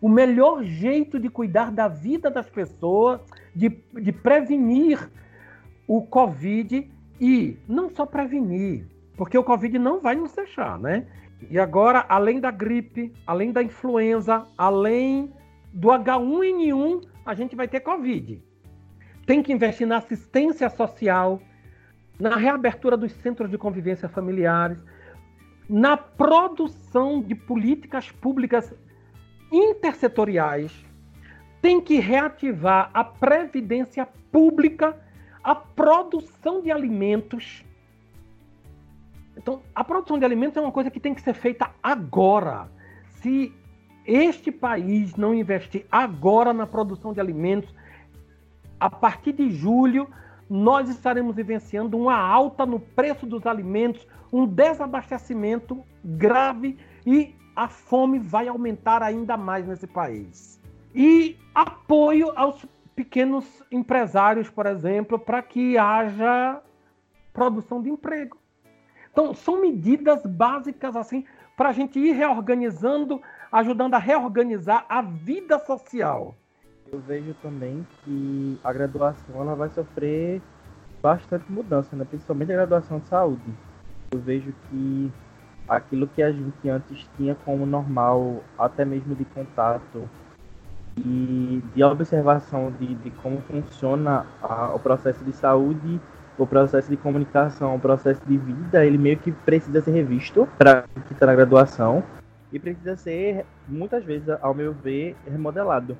O 0.00 0.08
melhor 0.08 0.62
jeito 0.62 1.18
de 1.18 1.28
cuidar 1.28 1.72
da 1.72 1.88
vida 1.88 2.30
das 2.30 2.48
pessoas, 2.48 3.20
de, 3.54 3.68
de 3.68 4.12
prevenir 4.12 5.10
o 5.86 6.02
Covid 6.02 6.88
e 7.20 7.58
não 7.66 7.90
só 7.90 8.06
prevenir, 8.06 8.86
porque 9.16 9.36
o 9.36 9.42
Covid 9.42 9.78
não 9.78 10.00
vai 10.00 10.14
nos 10.14 10.32
deixar, 10.32 10.78
né? 10.78 11.06
E 11.50 11.58
agora, 11.58 12.04
além 12.08 12.40
da 12.40 12.50
gripe, 12.50 13.12
além 13.26 13.52
da 13.52 13.62
influenza, 13.62 14.46
além 14.56 15.32
do 15.72 15.88
H1N1, 15.88 17.06
a 17.24 17.34
gente 17.34 17.56
vai 17.56 17.68
ter 17.68 17.80
Covid. 17.80 18.42
Tem 19.26 19.42
que 19.42 19.52
investir 19.52 19.86
na 19.86 19.98
assistência 19.98 20.68
social, 20.70 21.40
na 22.18 22.36
reabertura 22.36 22.96
dos 22.96 23.12
centros 23.12 23.50
de 23.50 23.56
convivência 23.56 24.08
familiares, 24.08 24.82
na 25.68 25.96
produção 25.96 27.22
de 27.22 27.34
políticas 27.34 28.10
públicas 28.10 28.74
intersetoriais, 29.52 30.72
tem 31.60 31.80
que 31.80 31.98
reativar 31.98 32.90
a 32.92 33.04
previdência 33.04 34.06
pública, 34.32 34.96
a 35.42 35.54
produção 35.54 36.62
de 36.62 36.70
alimentos. 36.70 37.64
Então, 39.36 39.62
a 39.74 39.84
produção 39.84 40.18
de 40.18 40.24
alimentos 40.24 40.56
é 40.56 40.60
uma 40.60 40.72
coisa 40.72 40.90
que 40.90 41.00
tem 41.00 41.14
que 41.14 41.20
ser 41.20 41.34
feita 41.34 41.70
agora. 41.82 42.68
Se 43.20 43.52
este 44.04 44.50
país 44.50 45.16
não 45.16 45.34
investir 45.34 45.86
agora 45.90 46.52
na 46.52 46.66
produção 46.66 47.12
de 47.12 47.20
alimentos, 47.20 47.74
a 48.80 48.88
partir 48.88 49.32
de 49.32 49.50
julho, 49.50 50.08
nós 50.48 50.88
estaremos 50.88 51.36
vivenciando 51.36 51.96
uma 51.96 52.16
alta 52.16 52.64
no 52.64 52.80
preço 52.80 53.26
dos 53.26 53.46
alimentos, 53.46 54.06
um 54.32 54.46
desabastecimento 54.46 55.84
grave 56.04 56.78
e 57.06 57.34
a 57.54 57.68
fome 57.68 58.18
vai 58.18 58.48
aumentar 58.48 59.02
ainda 59.02 59.36
mais 59.36 59.66
nesse 59.66 59.86
país. 59.86 60.60
E 60.94 61.36
apoio 61.54 62.32
aos 62.36 62.64
pequenos 62.94 63.62
empresários, 63.70 64.48
por 64.48 64.66
exemplo, 64.66 65.18
para 65.18 65.42
que 65.42 65.76
haja 65.76 66.62
produção 67.32 67.82
de 67.82 67.90
emprego. 67.90 68.38
Então, 69.10 69.34
são 69.34 69.60
medidas 69.60 70.24
básicas 70.24 70.96
assim 70.96 71.24
para 71.56 71.70
a 71.70 71.72
gente 71.72 71.98
ir 71.98 72.12
reorganizando, 72.12 73.20
ajudando 73.50 73.94
a 73.94 73.98
reorganizar 73.98 74.86
a 74.88 75.02
vida 75.02 75.58
social 75.58 76.36
eu 76.92 77.00
vejo 77.00 77.34
também 77.42 77.86
que 78.02 78.58
a 78.64 78.72
graduação 78.72 79.40
ela 79.40 79.54
vai 79.54 79.68
sofrer 79.70 80.40
bastante 81.02 81.50
mudança, 81.50 81.94
né? 81.94 82.04
principalmente 82.08 82.52
a 82.52 82.56
graduação 82.56 82.98
de 82.98 83.08
saúde. 83.08 83.54
Eu 84.10 84.18
vejo 84.18 84.52
que 84.68 85.12
aquilo 85.68 86.06
que 86.08 86.22
a 86.22 86.32
gente 86.32 86.68
antes 86.68 87.06
tinha 87.16 87.34
como 87.44 87.66
normal, 87.66 88.42
até 88.58 88.84
mesmo 88.84 89.14
de 89.14 89.24
contato 89.26 90.08
e 90.96 91.62
de 91.74 91.84
observação 91.84 92.72
de, 92.80 92.94
de 92.96 93.10
como 93.10 93.40
funciona 93.42 94.26
a, 94.42 94.74
o 94.74 94.78
processo 94.78 95.22
de 95.24 95.32
saúde, 95.32 96.00
o 96.38 96.46
processo 96.46 96.88
de 96.88 96.96
comunicação, 96.96 97.76
o 97.76 97.80
processo 97.80 98.20
de 98.26 98.38
vida, 98.38 98.84
ele 98.84 98.96
meio 98.96 99.18
que 99.18 99.30
precisa 99.30 99.80
ser 99.82 99.90
revisto 99.90 100.48
para 100.56 100.84
que 101.06 101.12
está 101.12 101.26
na 101.26 101.34
graduação 101.34 102.02
e 102.50 102.58
precisa 102.58 102.96
ser, 102.96 103.44
muitas 103.68 104.02
vezes, 104.04 104.28
ao 104.40 104.54
meu 104.54 104.72
ver, 104.72 105.14
remodelado. 105.26 105.96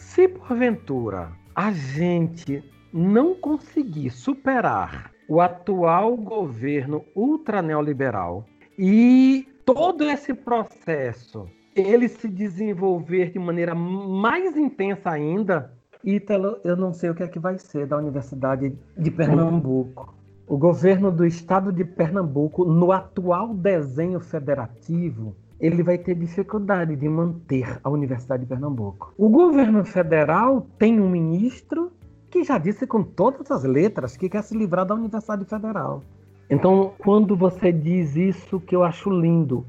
Se 0.00 0.26
porventura 0.26 1.30
a 1.54 1.70
gente 1.70 2.64
não 2.92 3.34
conseguir 3.34 4.10
superar 4.10 5.12
o 5.28 5.40
atual 5.40 6.16
governo 6.16 7.04
ultra 7.14 7.62
neoliberal 7.62 8.44
e 8.76 9.46
todo 9.64 10.02
esse 10.04 10.34
processo 10.34 11.46
ele 11.76 12.08
se 12.08 12.28
desenvolver 12.28 13.30
de 13.30 13.38
maneira 13.38 13.74
mais 13.74 14.56
intensa 14.56 15.10
ainda, 15.10 15.72
Ítalo, 16.02 16.56
eu 16.64 16.76
não 16.76 16.92
sei 16.92 17.10
o 17.10 17.14
que 17.14 17.22
é 17.22 17.28
que 17.28 17.38
vai 17.38 17.56
ser 17.58 17.86
da 17.86 17.96
Universidade 17.96 18.76
de 18.96 19.10
Pernambuco. 19.10 20.14
O 20.48 20.56
governo 20.56 21.12
do 21.12 21.24
estado 21.24 21.70
de 21.70 21.84
Pernambuco, 21.84 22.64
no 22.64 22.90
atual 22.90 23.54
desenho 23.54 24.18
federativo, 24.18 25.36
ele 25.60 25.82
vai 25.82 25.98
ter 25.98 26.14
dificuldade 26.14 26.96
de 26.96 27.08
manter 27.08 27.78
a 27.84 27.90
Universidade 27.90 28.44
de 28.44 28.48
Pernambuco. 28.48 29.12
O 29.18 29.28
governo 29.28 29.84
federal 29.84 30.66
tem 30.78 30.98
um 30.98 31.08
ministro 31.08 31.92
que 32.30 32.42
já 32.44 32.56
disse 32.56 32.86
com 32.86 33.02
todas 33.02 33.50
as 33.50 33.64
letras 33.64 34.16
que 34.16 34.28
quer 34.28 34.42
se 34.42 34.56
livrar 34.56 34.86
da 34.86 34.94
Universidade 34.94 35.44
Federal. 35.44 36.02
Então, 36.48 36.92
quando 36.98 37.36
você 37.36 37.70
diz 37.70 38.16
isso, 38.16 38.58
que 38.60 38.74
eu 38.74 38.82
acho 38.82 39.10
lindo, 39.10 39.66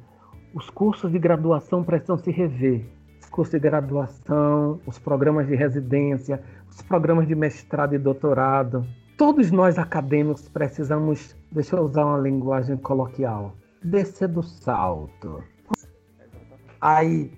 os 0.54 0.69
cursos 0.69 1.12
de 1.12 1.19
graduação 1.19 1.84
precisam 1.84 2.17
se 2.17 2.32
rever. 2.32 2.86
Os 3.19 3.30
cursos 3.30 3.51
de 3.51 3.60
graduação, 3.60 4.80
os 4.86 4.97
programas 4.97 5.47
de 5.47 5.56
residência, 5.56 6.41
os 6.69 6.82
programas 6.82 7.27
de 7.27 7.36
mestrado 7.36 7.93
e 7.93 7.97
doutorado. 7.97 8.86
Todos 9.17 9.51
nós 9.51 9.77
acadêmicos 9.77 10.47
precisamos, 10.49 11.36
deixa 11.51 11.75
eu 11.75 11.84
usar 11.84 12.06
uma 12.06 12.17
linguagem 12.17 12.77
coloquial, 12.77 13.54
descer 13.84 14.27
do 14.27 14.41
salto. 14.41 15.43
Aí, 16.81 17.31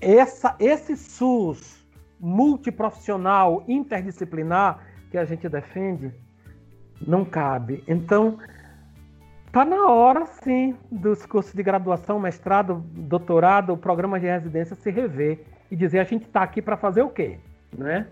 essa, 0.00 0.54
esse 0.60 0.96
SUS 0.96 1.84
multiprofissional, 2.20 3.64
interdisciplinar 3.66 4.86
que 5.10 5.18
a 5.18 5.24
gente 5.24 5.48
defende, 5.48 6.12
não 7.04 7.24
cabe. 7.24 7.82
Então, 7.88 8.38
está 9.46 9.64
na 9.64 9.88
hora, 9.90 10.24
sim, 10.26 10.76
dos 10.90 11.26
cursos 11.26 11.52
de 11.52 11.62
graduação, 11.62 12.20
mestrado, 12.20 12.84
doutorado, 12.86 13.76
programa 13.76 14.18
de 14.20 14.26
residência 14.26 14.76
se 14.76 14.90
rever 14.90 15.44
e 15.70 15.76
dizer 15.76 15.98
a 15.98 16.04
gente 16.04 16.26
está 16.26 16.42
aqui 16.42 16.62
para 16.62 16.76
fazer 16.76 17.02
o 17.02 17.10
quê, 17.10 17.38
né? 17.76 18.06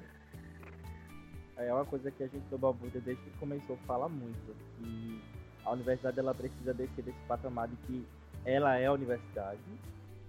É 1.56 1.72
uma 1.72 1.84
coisa 1.84 2.10
que 2.10 2.24
a 2.24 2.26
gente 2.26 2.44
do 2.50 2.58
Balbúrdia, 2.58 3.00
desde 3.00 3.22
que 3.22 3.30
começou, 3.38 3.78
fala 3.86 4.08
muito, 4.08 4.54
que 4.78 5.22
a 5.64 5.70
universidade 5.70 6.18
ela 6.18 6.34
precisa 6.34 6.74
descer 6.74 7.04
desse 7.04 7.18
patamar 7.28 7.68
de 7.68 7.76
que 7.86 8.04
ela 8.44 8.76
é 8.76 8.86
a 8.86 8.92
universidade, 8.92 9.60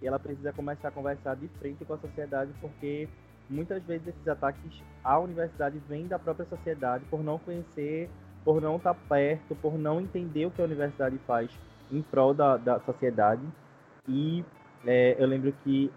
e 0.03 0.07
ela 0.07 0.19
precisa 0.19 0.51
começar 0.51 0.89
a 0.89 0.91
conversar 0.91 1.35
de 1.37 1.47
frente 1.59 1.85
com 1.85 1.93
a 1.93 1.97
sociedade, 1.97 2.51
porque 2.59 3.07
muitas 3.49 3.81
vezes 3.83 4.09
esses 4.09 4.27
ataques 4.27 4.83
à 5.01 5.17
universidade 5.17 5.81
vêm 5.87 6.07
da 6.07 6.19
própria 6.19 6.45
sociedade 6.45 7.05
por 7.09 7.23
não 7.23 7.39
conhecer, 7.39 8.09
por 8.43 8.61
não 8.61 8.75
estar 8.75 8.93
perto, 8.93 9.55
por 9.55 9.77
não 9.77 10.01
entender 10.01 10.45
o 10.45 10.51
que 10.51 10.61
a 10.61 10.65
universidade 10.65 11.17
faz 11.25 11.49
em 11.89 12.01
prol 12.01 12.33
da, 12.33 12.57
da 12.57 12.79
sociedade. 12.81 13.41
E 14.05 14.43
é, 14.85 15.15
eu 15.17 15.25
lembro 15.25 15.53
que 15.63 15.89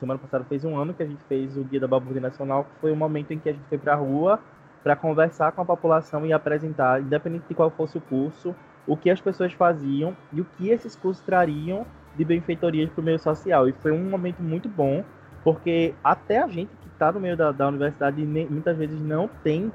semana 0.00 0.18
passada 0.18 0.44
fez 0.44 0.64
um 0.64 0.76
ano 0.76 0.92
que 0.92 1.02
a 1.02 1.06
gente 1.06 1.22
fez 1.24 1.56
o 1.56 1.62
Dia 1.62 1.78
da 1.78 1.86
Balbúrdia 1.86 2.20
Nacional, 2.20 2.64
que 2.64 2.80
foi 2.80 2.90
o 2.90 2.96
momento 2.96 3.32
em 3.32 3.38
que 3.38 3.48
a 3.48 3.52
gente 3.52 3.64
foi 3.68 3.78
para 3.78 3.92
a 3.92 3.96
rua 3.96 4.40
para 4.82 4.96
conversar 4.96 5.52
com 5.52 5.60
a 5.60 5.64
população 5.64 6.26
e 6.26 6.32
apresentar, 6.32 7.00
independente 7.00 7.44
de 7.46 7.54
qual 7.54 7.70
fosse 7.70 7.98
o 7.98 8.00
curso, 8.00 8.56
o 8.86 8.96
que 8.96 9.10
as 9.10 9.20
pessoas 9.20 9.52
faziam 9.52 10.16
e 10.32 10.40
o 10.40 10.44
que 10.44 10.70
esses 10.70 10.96
cursos 10.96 11.22
trariam 11.24 11.86
de 12.20 12.24
benfeitorias 12.26 12.90
para 12.90 13.00
o 13.00 13.04
meio 13.04 13.18
social. 13.18 13.66
E 13.66 13.72
foi 13.72 13.92
um 13.92 14.10
momento 14.10 14.42
muito 14.42 14.68
bom, 14.68 15.02
porque 15.42 15.94
até 16.04 16.42
a 16.42 16.46
gente 16.46 16.68
que 16.82 16.88
está 16.88 17.10
no 17.10 17.18
meio 17.18 17.34
da, 17.34 17.50
da 17.50 17.66
universidade 17.68 18.22
muitas 18.22 18.76
vezes 18.76 19.00
não 19.00 19.26
tem 19.42 19.72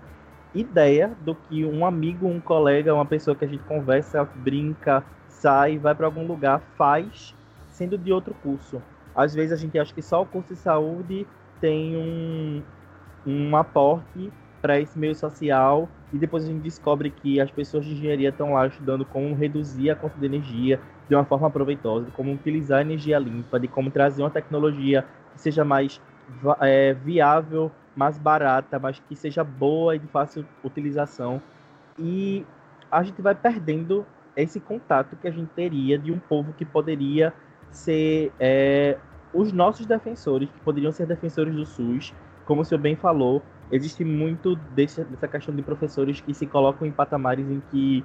ideia 0.54 1.12
do 1.22 1.34
que 1.34 1.66
um 1.66 1.84
amigo, 1.84 2.28
um 2.28 2.40
colega, 2.40 2.94
uma 2.94 3.06
pessoa 3.06 3.36
que 3.36 3.44
a 3.44 3.48
gente 3.48 3.64
conversa, 3.64 4.24
brinca, 4.24 5.04
sai, 5.28 5.80
vai 5.80 5.96
para 5.96 6.06
algum 6.06 6.26
lugar, 6.26 6.62
faz, 6.78 7.36
sendo 7.68 7.98
de 7.98 8.14
outro 8.14 8.36
curso. 8.44 8.80
Às 9.16 9.34
vezes 9.34 9.52
a 9.52 9.56
gente 9.56 9.80
acha 9.80 9.92
que 9.92 10.02
só 10.04 10.22
o 10.22 10.26
curso 10.26 10.54
de 10.54 10.60
saúde 10.60 11.26
tem 11.60 11.98
um, 11.98 12.62
um 13.26 13.56
aporte 13.58 14.32
para 14.62 14.80
esse 14.80 15.00
meio 15.00 15.16
social 15.16 15.90
e 16.14 16.20
depois 16.20 16.44
a 16.44 16.48
gente 16.48 16.62
descobre 16.62 17.10
que 17.10 17.42
as 17.42 17.50
pessoas 17.50 17.86
de 17.86 17.94
engenharia 17.94 18.30
estão 18.30 18.54
lá 18.54 18.68
estudando 18.68 19.04
como 19.04 19.34
reduzir 19.34 19.90
a 19.90 19.96
conta 19.96 20.20
de 20.20 20.26
energia 20.28 20.80
de 21.08 21.16
uma 21.16 21.26
forma 21.26 21.50
proveitosa, 21.50 22.06
de 22.06 22.12
como 22.12 22.34
utilizar 22.34 22.82
energia 22.82 23.20
limpa, 23.20 23.60
de 23.60 23.68
como 23.68 23.92
trazer 23.92 24.24
uma 24.24 24.30
tecnologia 24.30 25.06
que 25.34 25.42
seja 25.42 25.64
mais 25.64 26.02
é, 26.62 26.94
viável, 26.94 27.72
mais 27.96 28.18
barata, 28.18 28.80
mas 28.80 29.00
que 29.00 29.16
seja 29.16 29.44
boa 29.44 29.96
e 29.96 30.00
de 30.00 30.08
fácil 30.08 30.46
utilização. 30.64 31.42
E 31.98 32.46
a 32.92 33.04
gente 33.04 33.22
vai 33.22 33.36
perdendo 33.36 34.06
esse 34.36 34.60
contato 34.60 35.16
que 35.16 35.28
a 35.28 35.32
gente 35.32 35.50
teria 35.56 35.98
de 35.98 36.12
um 36.12 36.20
povo 36.20 36.54
que 36.54 36.66
poderia 36.66 37.34
ser 37.72 38.32
é, 38.40 38.98
os 39.34 39.52
nossos 39.52 39.86
defensores, 39.86 40.50
que 40.50 40.60
poderiam 40.62 40.92
ser 40.92 41.06
defensores 41.06 41.54
do 41.54 41.66
SUS. 41.66 42.14
Como 42.46 42.62
o 42.62 42.66
senhor 42.66 42.82
bem 42.82 42.96
falou, 42.96 43.42
existe 43.72 44.04
muito 44.04 44.56
desse, 44.56 45.04
dessa 45.06 45.28
questão 45.28 45.56
de 45.56 45.62
professores 45.62 46.20
que 46.20 46.34
se 46.34 46.46
colocam 46.46 46.88
em 46.88 46.92
patamares 46.92 47.50
em 47.50 47.62
que 47.72 48.04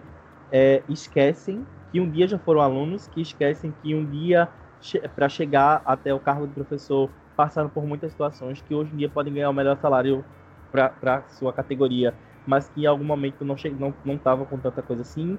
é, 0.52 0.82
esquecem 0.88 1.64
que 1.90 2.00
um 2.00 2.08
dia 2.08 2.26
já 2.26 2.38
foram 2.38 2.60
alunos, 2.60 3.06
que 3.08 3.20
esquecem 3.20 3.72
que 3.82 3.94
um 3.94 4.04
dia, 4.04 4.48
para 5.14 5.28
chegar 5.28 5.82
até 5.84 6.14
o 6.14 6.20
cargo 6.20 6.46
de 6.46 6.54
professor, 6.54 7.10
passaram 7.36 7.68
por 7.68 7.84
muitas 7.84 8.12
situações 8.12 8.62
que 8.62 8.74
hoje 8.74 8.92
em 8.92 8.96
dia 8.96 9.08
podem 9.08 9.32
ganhar 9.32 9.50
o 9.50 9.52
melhor 9.52 9.76
salário 9.76 10.24
para 10.70 11.22
sua 11.28 11.52
categoria, 11.52 12.14
mas 12.46 12.68
que 12.68 12.82
em 12.82 12.86
algum 12.86 13.04
momento 13.04 13.44
não 13.44 13.54
estavam 13.54 13.94
não, 14.04 14.16
não 14.38 14.46
com 14.46 14.58
tanta 14.58 14.82
coisa 14.82 15.02
assim. 15.02 15.38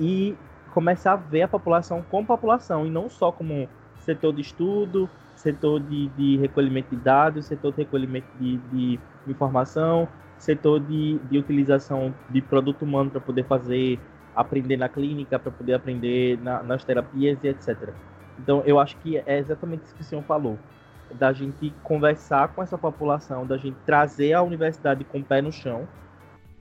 E 0.00 0.36
começar 0.72 1.12
a 1.12 1.16
ver 1.16 1.42
a 1.42 1.48
população 1.48 2.02
como 2.02 2.26
população 2.26 2.86
e 2.86 2.90
não 2.90 3.08
só 3.08 3.30
como 3.30 3.68
setor 3.98 4.32
de 4.32 4.40
estudo, 4.40 5.08
setor 5.34 5.80
de, 5.80 6.08
de 6.08 6.36
recolhimento 6.38 6.94
de 6.94 7.02
dados, 7.02 7.46
setor 7.46 7.72
de 7.72 7.78
recolhimento 7.78 8.26
de, 8.38 8.56
de 8.56 9.00
informação, 9.26 10.08
setor 10.36 10.80
de, 10.80 11.18
de 11.30 11.38
utilização 11.38 12.14
de 12.28 12.40
produto 12.40 12.82
humano 12.82 13.10
para 13.10 13.20
poder 13.20 13.44
fazer, 13.44 14.00
aprender 14.38 14.76
na 14.76 14.88
clínica, 14.88 15.36
para 15.36 15.50
poder 15.50 15.74
aprender 15.74 16.38
na, 16.40 16.62
nas 16.62 16.84
terapias 16.84 17.42
e 17.42 17.48
etc. 17.48 17.92
Então, 18.38 18.62
eu 18.64 18.78
acho 18.78 18.96
que 18.98 19.18
é 19.18 19.36
exatamente 19.36 19.84
isso 19.84 19.94
que 19.96 20.00
o 20.00 20.04
senhor 20.04 20.22
falou, 20.22 20.56
da 21.12 21.32
gente 21.32 21.74
conversar 21.82 22.48
com 22.48 22.62
essa 22.62 22.78
população, 22.78 23.44
da 23.44 23.56
gente 23.56 23.76
trazer 23.84 24.34
a 24.34 24.42
universidade 24.42 25.02
com 25.02 25.18
o 25.18 25.24
pé 25.24 25.42
no 25.42 25.50
chão, 25.50 25.88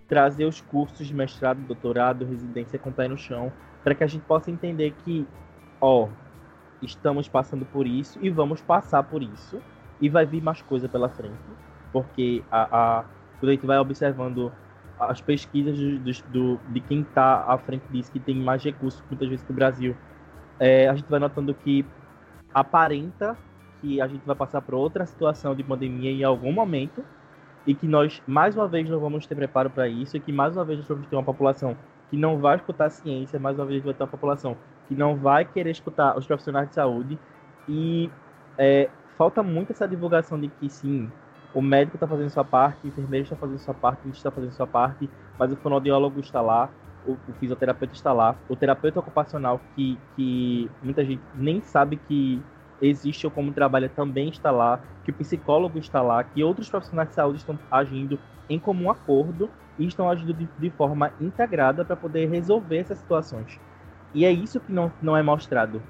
trazer 0.07 0.45
os 0.45 0.59
cursos 0.59 1.05
de 1.05 1.13
mestrado, 1.13 1.59
doutorado, 1.59 2.25
residência 2.25 2.79
com 2.79 2.89
o 2.89 2.93
pé 2.93 3.07
no 3.07 3.17
chão, 3.17 3.53
para 3.83 3.93
que 3.93 4.03
a 4.03 4.07
gente 4.07 4.23
possa 4.23 4.49
entender 4.49 4.95
que, 5.05 5.27
ó, 5.79 6.07
estamos 6.81 7.29
passando 7.29 7.63
por 7.63 7.85
isso 7.85 8.17
e 8.23 8.29
vamos 8.29 8.59
passar 8.59 9.03
por 9.03 9.21
isso 9.21 9.61
e 10.01 10.09
vai 10.09 10.25
vir 10.25 10.41
mais 10.41 10.63
coisa 10.63 10.89
pela 10.89 11.09
frente, 11.09 11.37
porque 11.91 12.43
a, 12.49 12.99
a 12.99 13.05
quando 13.39 13.49
a 13.49 13.53
gente 13.53 13.67
vai 13.67 13.77
observando 13.77 14.51
as 14.99 15.21
pesquisas 15.21 15.77
do, 15.77 16.29
do, 16.31 16.59
de 16.69 16.79
quem 16.81 17.01
está 17.01 17.43
à 17.47 17.57
frente 17.57 17.83
disso, 17.89 18.11
que 18.11 18.19
tem 18.19 18.35
mais 18.35 18.63
recursos 18.63 19.03
muitas 19.09 19.29
vezes 19.29 19.45
que 19.45 19.51
o 19.51 19.55
Brasil, 19.55 19.95
é, 20.59 20.87
a 20.89 20.95
gente 20.95 21.09
vai 21.09 21.19
notando 21.19 21.53
que 21.53 21.85
aparenta 22.53 23.37
que 23.81 24.01
a 24.01 24.07
gente 24.07 24.25
vai 24.25 24.35
passar 24.35 24.61
por 24.61 24.73
outra 24.73 25.05
situação 25.05 25.55
de 25.55 25.63
pandemia 25.63 26.11
em 26.11 26.23
algum 26.23 26.51
momento 26.51 27.03
e 27.65 27.75
que 27.75 27.87
nós 27.87 28.21
mais 28.25 28.55
uma 28.55 28.67
vez 28.67 28.89
não 28.89 28.99
vamos 28.99 29.27
ter 29.27 29.35
preparo 29.35 29.69
para 29.69 29.87
isso 29.87 30.17
e 30.17 30.19
que 30.19 30.31
mais 30.31 30.55
uma 30.55 30.65
vez 30.65 30.79
nós 30.79 30.87
vamos 30.87 31.05
ter 31.07 31.15
uma 31.15 31.23
população 31.23 31.77
que 32.09 32.17
não 32.17 32.37
vai 32.39 32.55
escutar 32.55 32.85
a 32.85 32.89
ciência, 32.89 33.39
mais 33.39 33.59
uma 33.59 33.65
vez 33.65 33.83
vai 33.83 33.93
ter 33.93 34.01
uma 34.01 34.09
população 34.09 34.57
que 34.87 34.95
não 34.95 35.15
vai 35.15 35.45
querer 35.45 35.71
escutar 35.71 36.17
os 36.17 36.25
profissionais 36.25 36.69
de 36.69 36.75
saúde 36.75 37.19
e 37.67 38.09
é, 38.57 38.89
falta 39.17 39.43
muito 39.43 39.71
essa 39.71 39.87
divulgação 39.87 40.39
de 40.39 40.47
que 40.47 40.69
sim, 40.69 41.11
o 41.57 41.61
médico 41.61 41.95
está 41.95 42.07
fazendo 42.07 42.29
sua 42.29 42.43
parte, 42.45 42.77
o 42.83 42.87
enfermeiro 42.87 43.23
está 43.23 43.35
fazendo 43.35 43.57
sua 43.57 43.73
parte, 43.73 44.03
gente 44.05 44.17
está 44.17 44.29
fazendo 44.29 44.51
sua 44.51 44.67
parte, 44.67 45.09
mas 45.39 45.51
o 45.51 45.55
fonoaudiólogo 45.55 46.19
está 46.19 46.39
lá, 46.39 46.69
o, 47.03 47.13
o, 47.13 47.33
fisioterapeuta 47.39 47.95
está 47.95 48.13
lá, 48.13 48.35
o 48.47 48.55
terapeuta 48.55 48.99
ocupacional 48.99 49.59
que, 49.73 49.97
que 50.15 50.69
muita 50.83 51.03
gente 51.03 51.23
nem 51.33 51.59
sabe 51.59 51.97
que 52.07 52.43
existe 52.79 53.25
ou 53.25 53.31
como 53.31 53.51
trabalha 53.51 53.89
também 53.89 54.29
está 54.29 54.51
lá, 54.51 54.79
que 55.03 55.09
o 55.09 55.13
psicólogo 55.15 55.79
está 55.79 55.99
lá, 55.99 56.23
que 56.23 56.43
outros 56.43 56.69
profissionais 56.69 57.09
de 57.09 57.15
saúde 57.15 57.39
estão 57.39 57.57
agindo 57.71 58.19
em 58.47 58.59
comum 58.59 58.91
acordo 58.91 59.49
e 59.79 59.87
estão 59.87 60.07
agindo 60.07 60.35
de, 60.35 60.47
de 60.59 60.69
forma 60.69 61.11
integrada 61.19 61.83
para 61.83 61.95
poder 61.95 62.29
resolver 62.29 62.77
essas 62.77 62.99
situações. 62.99 63.59
E 64.13 64.25
é 64.25 64.31
isso 64.31 64.59
que 64.59 64.71
não, 64.71 64.91
não 65.01 65.17
é 65.17 65.23
mostrado. 65.23 65.81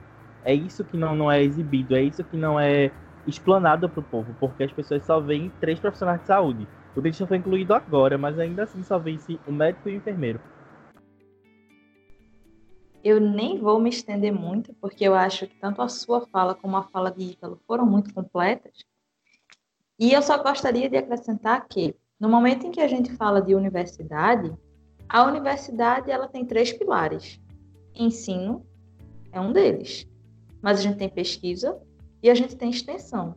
É 0.46 0.54
isso 0.54 0.86
que 0.86 0.96
não, 0.96 1.14
não 1.14 1.30
é 1.30 1.44
exibido. 1.44 1.94
É 1.94 2.02
isso 2.02 2.24
que 2.24 2.38
não 2.38 2.58
é 2.58 2.90
explanado 3.28 3.90
para 3.90 4.00
o 4.00 4.04
povo. 4.04 4.36
Porque 4.40 4.64
as 4.64 4.72
pessoas 4.72 5.04
só 5.06 5.20
veem 5.20 5.52
três 5.60 5.80
profissionais 5.80 6.22
de 6.22 6.28
saúde. 6.28 6.68
O 6.96 7.02
dentista 7.02 7.28
foi 7.28 7.38
incluído 7.38 7.74
agora, 7.74 8.18
mas 8.18 8.40
ainda 8.40 8.64
assim 8.64 8.82
só 8.82 8.98
vê 8.98 9.18
o 9.46 9.52
médico 9.52 9.90
e 9.90 9.94
o 9.94 9.98
enfermeiro. 9.98 10.40
Eu 13.04 13.20
nem 13.20 13.60
vou 13.60 13.80
me 13.80 13.90
estender 13.90 14.34
muito, 14.34 14.74
porque 14.82 15.04
eu 15.04 15.14
acho 15.14 15.48
que 15.48 15.56
tanto 15.56 15.82
a 15.82 15.88
sua 15.88 16.26
fala 16.28 16.56
como 16.56 16.76
a 16.76 16.84
fala 16.84 17.12
de 17.12 17.24
Ítalo 17.24 17.60
foram 17.68 17.86
muito 17.86 18.14
completas. 18.14 18.84
E 20.00 20.12
eu 20.12 20.22
só 20.22 20.42
gostaria 20.42 20.90
de 20.90 20.98
acrescentar 20.98 21.68
que 21.68 21.96
no 22.20 22.28
momento 22.28 22.66
em 22.66 22.72
que 22.72 22.82
a 22.82 22.88
gente 22.88 23.16
fala 23.16 23.42
de 23.42 23.54
universidade, 23.54 24.52
a 25.08 25.24
universidade 25.24 26.10
ela 26.12 26.28
tem 26.28 26.46
três 26.46 26.74
pilares. 26.74 27.40
Ensino 27.96 28.66
é 29.32 29.40
um 29.40 29.52
deles, 29.52 30.08
mas 30.62 30.80
a 30.80 30.82
gente 30.82 30.98
tem 30.98 31.10
pesquisa 31.10 31.80
e 32.22 32.30
a 32.30 32.36
gente 32.36 32.56
tem 32.56 32.70
extensão. 32.70 33.36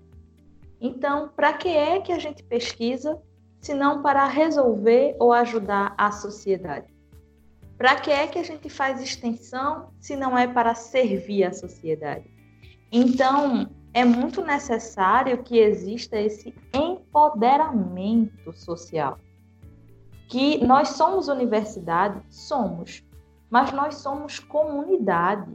Então, 0.81 1.29
para 1.37 1.53
que 1.53 1.69
é 1.69 2.01
que 2.01 2.13
a 2.13 2.19
gente 2.19 2.43
pesquisa 2.43 3.21
se 3.61 3.75
não 3.75 4.03
para 4.03 4.27
resolver 4.27 5.15
ou 5.19 5.33
ajudar 5.33 5.95
a 5.99 6.11
sociedade? 6.11 6.87
Para 7.77 7.97
que 7.97 8.11
é 8.11 8.27
que 8.27 8.39
a 8.39 8.43
gente 8.43 8.69
faz 8.69 9.03
extensão 9.03 9.91
se 10.01 10.17
não 10.17 10.37
é 10.37 10.47
para 10.47 10.75
servir 10.75 11.45
a 11.45 11.53
sociedade? 11.53 12.31
Então, 12.93 13.71
é 13.93 14.05
muito 14.05 14.45
necessário 14.45 15.43
que 15.43 15.59
exista 15.59 16.19
esse 16.19 16.55
empoderamento 16.73 18.53
social. 18.53 19.19
Que 20.29 20.65
nós 20.65 20.91
somos 20.91 21.29
universidade, 21.29 22.23
somos, 22.29 23.05
mas 23.49 23.73
nós 23.73 23.97
somos 23.97 24.39
comunidade. 24.39 25.51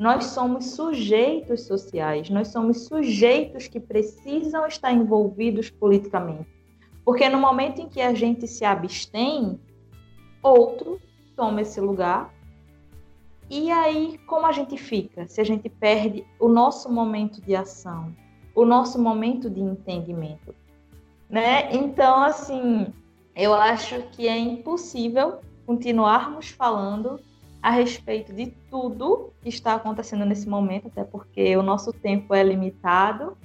Nós 0.00 0.24
somos 0.28 0.70
sujeitos 0.70 1.66
sociais, 1.66 2.30
nós 2.30 2.48
somos 2.48 2.86
sujeitos 2.86 3.68
que 3.68 3.78
precisam 3.78 4.66
estar 4.66 4.90
envolvidos 4.94 5.68
politicamente. 5.68 6.48
Porque 7.04 7.28
no 7.28 7.38
momento 7.38 7.82
em 7.82 7.86
que 7.86 8.00
a 8.00 8.14
gente 8.14 8.48
se 8.48 8.64
abstém, 8.64 9.60
outro 10.42 10.98
toma 11.36 11.60
esse 11.60 11.82
lugar 11.82 12.34
e 13.50 13.70
aí, 13.70 14.18
como 14.26 14.46
a 14.46 14.52
gente 14.52 14.78
fica 14.78 15.28
se 15.28 15.38
a 15.38 15.44
gente 15.44 15.68
perde 15.68 16.24
o 16.38 16.48
nosso 16.48 16.90
momento 16.90 17.42
de 17.42 17.54
ação, 17.54 18.16
o 18.54 18.64
nosso 18.64 18.98
momento 18.98 19.50
de 19.50 19.60
entendimento, 19.60 20.54
né? 21.28 21.70
Então, 21.74 22.22
assim, 22.22 22.86
eu 23.36 23.52
acho 23.52 24.00
que 24.12 24.26
é 24.26 24.38
impossível 24.38 25.40
continuarmos 25.66 26.48
falando 26.48 27.20
a 27.62 27.70
respeito 27.70 28.32
de 28.32 28.46
tudo 28.70 29.32
que 29.42 29.48
está 29.48 29.74
acontecendo 29.74 30.24
nesse 30.24 30.48
momento, 30.48 30.88
até 30.88 31.04
porque 31.04 31.56
o 31.56 31.62
nosso 31.62 31.92
tempo 31.92 32.34
é 32.34 32.42
limitado 32.42 33.36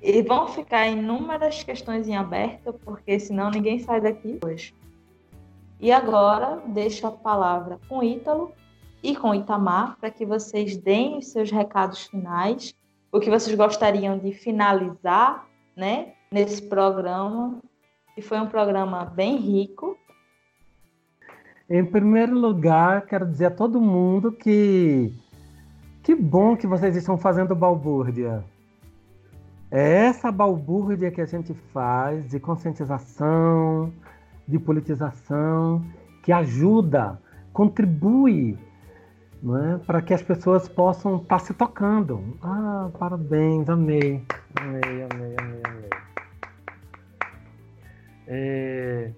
e 0.00 0.22
vão 0.22 0.48
ficar 0.48 0.86
inúmeras 0.86 1.62
questões 1.62 2.08
em 2.08 2.16
aberto, 2.16 2.72
porque 2.84 3.18
senão 3.18 3.50
ninguém 3.50 3.78
sai 3.78 4.00
daqui 4.00 4.38
hoje. 4.44 4.74
E 5.80 5.90
agora 5.90 6.62
deixo 6.66 7.06
a 7.06 7.10
palavra 7.10 7.78
com 7.88 8.02
Ítalo 8.02 8.52
e 9.02 9.16
com 9.16 9.34
Itamar 9.34 9.96
para 9.98 10.10
que 10.10 10.24
vocês 10.24 10.76
deem 10.76 11.18
os 11.18 11.28
seus 11.28 11.50
recados 11.50 12.06
finais, 12.06 12.74
o 13.10 13.18
que 13.18 13.30
vocês 13.30 13.56
gostariam 13.56 14.18
de 14.18 14.32
finalizar, 14.32 15.48
né, 15.74 16.12
nesse 16.30 16.62
programa, 16.62 17.60
que 18.14 18.22
foi 18.22 18.38
um 18.38 18.46
programa 18.46 19.04
bem 19.04 19.36
rico. 19.36 19.98
Em 21.70 21.84
primeiro 21.84 22.36
lugar, 22.36 23.06
quero 23.06 23.24
dizer 23.24 23.46
a 23.46 23.50
todo 23.52 23.80
mundo 23.80 24.32
que 24.32 25.14
que 26.02 26.16
bom 26.16 26.56
que 26.56 26.66
vocês 26.66 26.96
estão 26.96 27.16
fazendo 27.16 27.54
balbúrdia. 27.54 28.42
É 29.70 30.06
essa 30.06 30.32
balbúrdia 30.32 31.12
que 31.12 31.20
a 31.20 31.26
gente 31.26 31.54
faz 31.72 32.28
de 32.28 32.40
conscientização, 32.40 33.92
de 34.48 34.58
politização, 34.58 35.84
que 36.24 36.32
ajuda, 36.32 37.20
contribui 37.52 38.58
é? 39.44 39.78
para 39.86 40.02
que 40.02 40.12
as 40.12 40.22
pessoas 40.22 40.68
possam 40.68 41.18
estar 41.18 41.38
tá 41.38 41.44
se 41.44 41.54
tocando. 41.54 42.36
Ah, 42.42 42.90
parabéns, 42.98 43.68
amei, 43.68 44.24
amei, 44.60 45.04
amei, 45.04 45.36
amei, 45.38 45.62
amei. 45.64 45.90
É, 48.26 49.12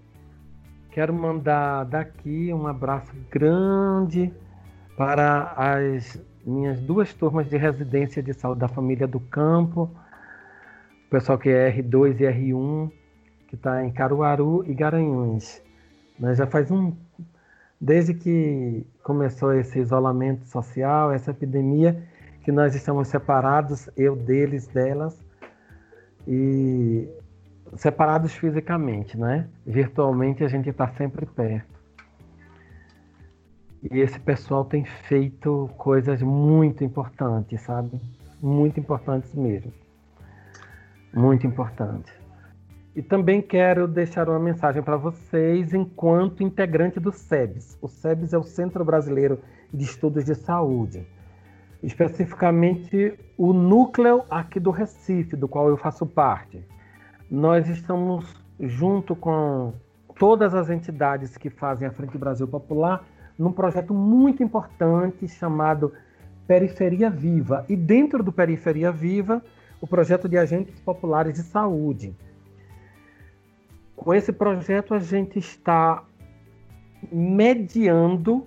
quero 0.93 1.13
mandar 1.15 1.85
daqui 1.85 2.53
um 2.53 2.67
abraço 2.67 3.11
grande 3.31 4.33
para 4.95 5.55
as 5.57 6.23
minhas 6.45 6.79
duas 6.81 7.15
turmas 7.15 7.49
de 7.49 7.57
residência 7.57 8.23
de 8.23 8.35
saúde 8.35 8.61
da 8.61 8.69
família 8.69 9.07
do 9.07 9.19
campo, 9.19 9.91
o 11.07 11.11
pessoal 11.11 11.39
que 11.39 11.49
é 11.49 11.73
R2 11.73 12.21
e 12.21 12.25
R1, 12.25 12.93
que 13.49 13.55
está 13.55 13.83
em 13.85 13.91
Caruaru 13.91 14.65
e 14.67 14.75
Garanhuns. 14.75 15.63
Mas 16.19 16.37
já 16.37 16.47
faz 16.47 16.71
um 16.71 16.95
desde 17.81 18.13
que 18.15 18.87
começou 19.03 19.53
esse 19.55 19.79
isolamento 19.79 20.47
social, 20.47 21.11
essa 21.11 21.31
epidemia, 21.31 22.01
que 22.45 22.53
nós 22.53 22.75
estamos 22.75 23.09
separados, 23.09 23.89
eu 23.97 24.15
deles, 24.15 24.67
delas, 24.69 25.19
e 26.29 27.09
separados 27.77 28.35
fisicamente, 28.35 29.19
né? 29.19 29.49
Virtualmente 29.67 30.45
a 30.45 30.49
gente 30.49 30.69
está 30.69 30.89
sempre 30.89 31.27
perto. 31.27 31.73
E 33.91 33.99
esse 33.99 34.21
pessoal 34.21 34.65
tem 34.65 34.85
feito 34.85 35.69
coisas 35.77 36.23
muito 36.23 36.85
importantes, 36.85 37.61
sabe? 37.63 38.01
Muito 38.41 38.79
importantes 38.79 39.35
mesmo. 39.35 39.73
Muito 41.13 41.47
importantes. 41.47 42.13
E 42.95 43.03
também 43.03 43.41
quero 43.41 43.89
deixar 43.89 44.29
uma 44.29 44.39
mensagem 44.39 44.83
para 44.83 44.97
vocês 44.97 45.73
enquanto 45.73 46.43
integrante 46.43 47.01
do 47.01 47.11
SEBS. 47.11 47.79
O 47.81 47.89
SEBS 47.89 48.33
é 48.33 48.39
o 48.39 48.43
Centro 48.43 48.85
Brasileiro 48.85 49.41
de 49.73 49.85
Estudos 49.85 50.25
de 50.25 50.35
Saúde. 50.35 51.07
Especificamente 51.83 53.19
o 53.37 53.53
núcleo 53.53 54.25
aqui 54.31 54.61
do 54.61 54.71
Recife, 54.71 55.35
do 55.35 55.49
qual 55.49 55.69
eu 55.69 55.77
faço 55.77 56.07
parte. 56.07 56.65
Nós 57.33 57.69
estamos 57.69 58.27
junto 58.61 59.17
com 59.17 59.73
todas 60.19 60.55
as 60.55 60.69
entidades 60.69 61.37
que 61.39 61.51
fazem 61.51 61.89
a 61.89 61.91
Frente 61.91 62.19
Brasil 62.19 62.47
Popular 62.47 63.05
num 63.39 63.51
projeto 63.51 63.95
muito 63.95 64.43
importante 64.43 65.27
chamado 65.27 65.93
Periferia 66.47 67.09
Viva. 67.09 67.65
E 67.69 67.75
dentro 67.75 68.23
do 68.23 68.31
Periferia 68.31 68.93
Viva, 68.93 69.43
o 69.81 69.87
projeto 69.87 70.29
de 70.29 70.37
agentes 70.37 70.79
populares 70.81 71.35
de 71.35 71.43
saúde 71.43 72.15
com 74.03 74.13
esse 74.13 74.33
projeto, 74.33 74.95
a 74.95 74.99
gente 74.99 75.39
está 75.39 76.03
mediando 77.13 78.45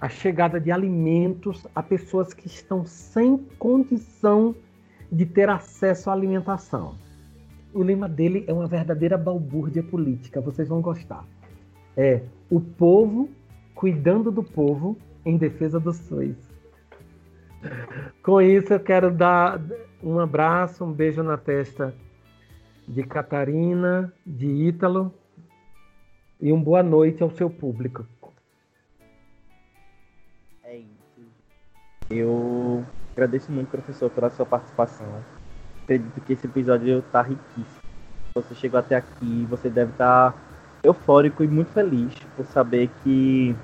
a 0.00 0.08
chegada 0.08 0.60
de 0.60 0.72
alimentos 0.72 1.64
a 1.72 1.80
pessoas 1.80 2.34
que 2.34 2.48
estão 2.48 2.84
sem 2.84 3.38
condição 3.60 4.56
de 5.10 5.24
ter 5.24 5.48
acesso 5.48 6.10
à 6.10 6.12
alimentação. 6.12 6.96
O 7.74 7.82
lema 7.82 8.08
dele 8.08 8.44
é 8.46 8.52
uma 8.52 8.66
verdadeira 8.66 9.16
balbúrdia 9.16 9.82
política, 9.82 10.40
vocês 10.40 10.68
vão 10.68 10.80
gostar. 10.80 11.24
É 11.96 12.22
o 12.50 12.60
povo 12.60 13.30
cuidando 13.74 14.30
do 14.30 14.42
povo 14.42 14.96
em 15.24 15.36
defesa 15.36 15.80
do 15.80 15.92
SUS. 15.92 16.36
Com 18.22 18.40
isso, 18.40 18.72
eu 18.72 18.80
quero 18.80 19.10
dar 19.10 19.60
um 20.02 20.18
abraço, 20.18 20.84
um 20.84 20.92
beijo 20.92 21.22
na 21.22 21.36
testa 21.36 21.94
de 22.86 23.02
Catarina, 23.04 24.12
de 24.26 24.46
Ítalo 24.46 25.14
e 26.40 26.52
uma 26.52 26.62
boa 26.62 26.82
noite 26.82 27.22
ao 27.22 27.30
seu 27.30 27.48
público. 27.48 28.04
É 30.64 30.76
isso. 30.76 31.22
Eu 32.10 32.84
agradeço 33.12 33.50
muito, 33.52 33.70
professor, 33.70 34.10
pela 34.10 34.28
sua 34.28 34.44
participação. 34.44 35.24
Acredito 35.92 36.20
que 36.22 36.32
esse 36.32 36.46
episódio 36.46 37.00
está 37.00 37.20
riquíssimo. 37.20 37.82
Você 38.34 38.54
chegou 38.54 38.80
até 38.80 38.96
aqui, 38.96 39.46
você 39.50 39.68
deve 39.68 39.92
estar 39.92 40.32
tá 40.32 40.38
eufórico 40.82 41.44
e 41.44 41.46
muito 41.46 41.70
feliz 41.72 42.14
por 42.34 42.46
saber 42.46 42.88
que 43.02 43.54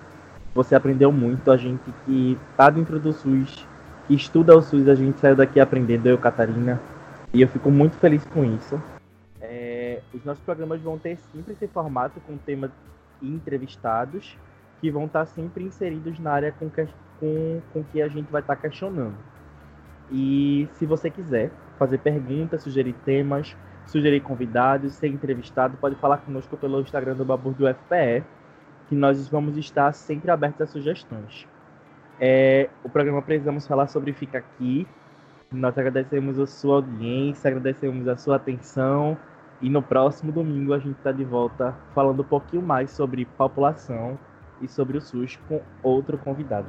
você 0.55 0.75
aprendeu 0.75 1.11
muito. 1.11 1.51
A 1.51 1.57
gente 1.57 1.91
que 2.05 2.39
está 2.51 2.69
dentro 2.69 2.99
do 3.01 3.15
SUS, 3.15 3.67
que 4.07 4.15
estuda 4.15 4.55
o 4.55 4.61
SUS, 4.61 4.89
a 4.89 4.95
gente 4.95 5.19
saiu 5.19 5.37
daqui 5.37 5.59
aprendendo, 5.59 6.07
eu, 6.07 6.19
Catarina. 6.19 6.79
E 7.33 7.41
eu 7.41 7.49
fico 7.49 7.71
muito 7.71 7.97
feliz 7.97 8.23
com 8.27 8.45
isso. 8.45 8.79
Os 10.13 10.25
nossos 10.25 10.43
programas 10.43 10.81
vão 10.83 10.99
ter 10.99 11.17
sempre 11.33 11.53
esse 11.53 11.67
formato 11.69 12.21
com 12.27 12.37
temas 12.37 12.71
entrevistados 13.23 14.37
que 14.81 14.91
vão 14.91 15.05
estar 15.07 15.27
sempre 15.27 15.65
inseridos 15.65 16.19
na 16.19 16.33
área 16.33 16.53
com, 16.53 16.69
que, 16.69 16.87
com, 17.21 17.61
com 17.73 17.85
que 17.85 18.03
a 18.03 18.09
gente 18.09 18.31
vai 18.31 18.41
estar 18.41 18.57
questionando. 18.57 19.15
E 20.11 20.69
se 20.75 20.87
você 20.87 21.09
quiser 21.09 21.51
fazer 21.79 21.99
perguntas, 21.99 22.63
sugerir 22.63 22.95
temas, 23.05 23.57
sugerir 23.87 24.21
convidados, 24.21 24.95
ser 24.95 25.09
entrevistado, 25.09 25.77
pode 25.79 25.95
falar 25.97 26.19
conosco 26.19 26.57
pelo 26.57 26.81
Instagram 26.81 27.15
do 27.15 27.25
Babur 27.25 27.55
do 27.55 27.67
FPE, 27.67 28.25
que 28.89 28.95
nós 28.95 29.29
vamos 29.29 29.57
estar 29.57 29.93
sempre 29.93 30.31
abertos 30.31 30.63
a 30.63 30.67
sugestões. 30.67 31.47
É, 32.21 32.69
o 32.83 32.89
programa 32.89 33.23
Precisamos 33.23 33.67
Falar 33.67 33.87
sobre 33.87 34.13
Fica 34.13 34.39
Aqui. 34.39 34.87
Nós 35.53 35.79
agradecemos 35.79 36.39
a 36.39 36.47
sua 36.47 36.77
audiência, 36.77 37.49
agradecemos 37.49 38.09
a 38.09 38.17
sua 38.17 38.37
atenção 38.37 39.17
e 39.61 39.71
no 39.71 39.83
próximo 39.83 40.31
domingo 40.31 40.75
a 40.75 40.79
gente 40.79 40.99
está 40.99 41.11
de 41.11 41.25
volta 41.25 41.75
falando 41.95 42.21
um 42.21 42.25
pouquinho 42.25 42.63
mais 42.63 42.91
sobre 42.91 43.25
população 43.25 44.19
e 44.61 44.69
sobre 44.69 44.99
o 44.99 45.01
SUS 45.01 45.39
com 45.49 45.63
outro 45.83 46.19
convidado. 46.19 46.69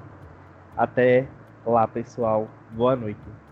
Até 0.78 1.28
lá, 1.66 1.88
pessoal. 1.88 2.48
Boa 2.72 2.96
noite. 2.96 3.49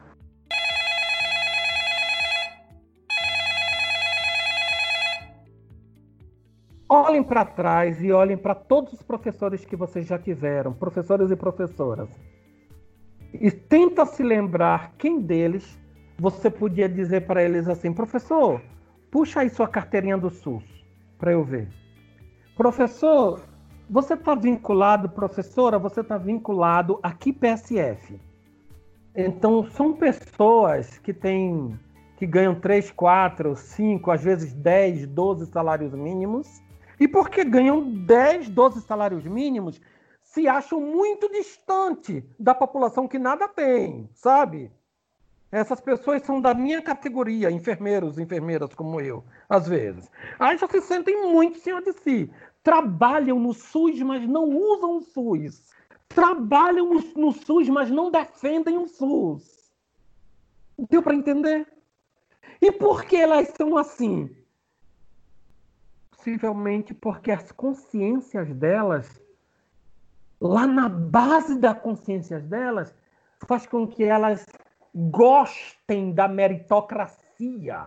Olhem 7.17 7.23
para 7.23 7.45
trás 7.45 8.03
e 8.03 8.11
olhem 8.11 8.37
para 8.37 8.53
todos 8.53 8.93
os 8.93 9.01
professores 9.01 9.65
que 9.65 9.75
vocês 9.75 10.05
já 10.05 10.19
tiveram, 10.19 10.71
professores 10.71 11.31
e 11.31 11.35
professoras. 11.35 12.09
E 13.33 13.49
tenta 13.49 14.05
se 14.05 14.21
lembrar 14.21 14.93
quem 14.99 15.19
deles 15.19 15.79
você 16.19 16.47
podia 16.51 16.87
dizer 16.87 17.25
para 17.25 17.41
eles 17.41 17.67
assim, 17.67 17.91
professor, 17.91 18.61
Puxa 19.09 19.39
aí 19.39 19.49
sua 19.49 19.67
carteirinha 19.67 20.15
do 20.15 20.29
SUS 20.29 20.63
para 21.17 21.31
eu 21.31 21.43
ver. 21.43 21.67
Professor, 22.55 23.41
você 23.89 24.13
está 24.13 24.35
vinculado, 24.35 25.09
professora, 25.09 25.79
você 25.79 26.01
está 26.01 26.19
vinculado 26.19 26.99
aqui 27.01 27.33
PSF. 27.33 28.19
Então, 29.15 29.63
são 29.71 29.93
pessoas 29.93 30.99
que 30.99 31.13
têm 31.13 31.79
que 32.17 32.27
ganham 32.27 32.53
3, 32.53 32.91
4, 32.91 33.55
5, 33.55 34.11
às 34.11 34.23
vezes 34.23 34.53
10, 34.53 35.07
12 35.07 35.47
salários 35.47 35.93
mínimos. 35.95 36.61
E 36.99 37.07
porque 37.07 37.43
ganham 37.43 37.81
10, 37.81 38.49
12 38.49 38.81
salários 38.81 39.23
mínimos, 39.23 39.79
se 40.23 40.47
acham 40.47 40.81
muito 40.81 41.29
distante 41.31 42.23
da 42.39 42.53
população 42.53 43.07
que 43.07 43.17
nada 43.17 43.47
tem, 43.47 44.09
sabe? 44.13 44.71
Essas 45.51 45.79
pessoas 45.79 46.23
são 46.23 46.41
da 46.41 46.53
minha 46.53 46.81
categoria, 46.81 47.49
enfermeiros, 47.49 48.19
enfermeiras 48.19 48.73
como 48.73 48.99
eu, 48.99 49.23
às 49.47 49.67
vezes. 49.67 50.11
Aí 50.37 50.57
já 50.57 50.67
se 50.67 50.81
sentem 50.81 51.31
muito 51.31 51.59
cima 51.59 51.81
de 51.81 51.93
si. 51.93 52.29
Trabalham 52.61 53.39
no 53.39 53.53
SUS, 53.53 54.01
mas 54.01 54.27
não 54.27 54.43
usam 54.49 54.97
o 54.97 55.01
SUS. 55.01 55.63
Trabalham 56.09 56.93
no 57.15 57.31
SUS, 57.31 57.69
mas 57.69 57.89
não 57.89 58.11
defendem 58.11 58.77
o 58.77 58.87
SUS. 58.87 59.71
Deu 60.89 61.01
para 61.01 61.15
entender? 61.15 61.65
E 62.61 62.71
por 62.71 63.05
que 63.05 63.15
elas 63.15 63.53
são 63.55 63.77
assim? 63.77 64.29
Possivelmente 66.17 66.95
porque 66.95 67.31
as 67.31 67.51
consciências 67.51 68.51
delas, 68.53 69.21
lá 70.41 70.65
na 70.65 70.89
base 70.89 71.59
das 71.59 71.79
consciências 71.79 72.43
delas, 72.43 72.93
faz 73.47 73.67
com 73.67 73.87
que 73.87 74.03
elas 74.03 74.43
gostem 74.93 76.11
da 76.11 76.27
meritocracia. 76.27 77.85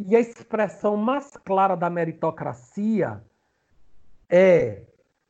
E 0.00 0.16
a 0.16 0.20
expressão 0.20 0.96
mais 0.96 1.36
clara 1.36 1.76
da 1.76 1.88
meritocracia 1.88 3.24
é: 4.28 4.82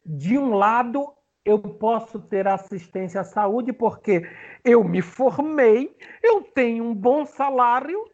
de 0.04 0.38
um 0.38 0.54
lado, 0.54 1.12
eu 1.44 1.58
posso 1.58 2.18
ter 2.18 2.48
assistência 2.48 3.20
à 3.20 3.24
saúde 3.24 3.74
porque 3.74 4.26
eu 4.64 4.82
me 4.82 5.02
formei, 5.02 5.94
eu 6.22 6.42
tenho 6.42 6.82
um 6.82 6.94
bom 6.94 7.26
salário 7.26 8.10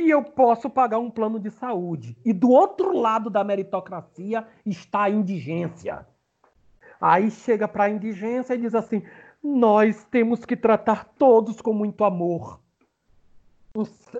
e 0.00 0.10
eu 0.10 0.22
posso 0.22 0.70
pagar 0.70 0.98
um 0.98 1.10
plano 1.10 1.38
de 1.38 1.50
saúde. 1.50 2.16
E 2.24 2.32
do 2.32 2.50
outro 2.50 2.96
lado 2.96 3.28
da 3.28 3.44
meritocracia 3.44 4.46
está 4.64 5.02
a 5.02 5.10
indigência. 5.10 6.06
Aí 7.00 7.30
chega 7.30 7.68
para 7.68 7.84
a 7.84 7.90
indigência 7.90 8.54
e 8.54 8.58
diz 8.58 8.74
assim: 8.74 9.02
nós 9.42 10.04
temos 10.04 10.44
que 10.44 10.56
tratar 10.56 11.04
todos 11.18 11.60
com 11.60 11.72
muito 11.72 12.04
amor. 12.04 12.60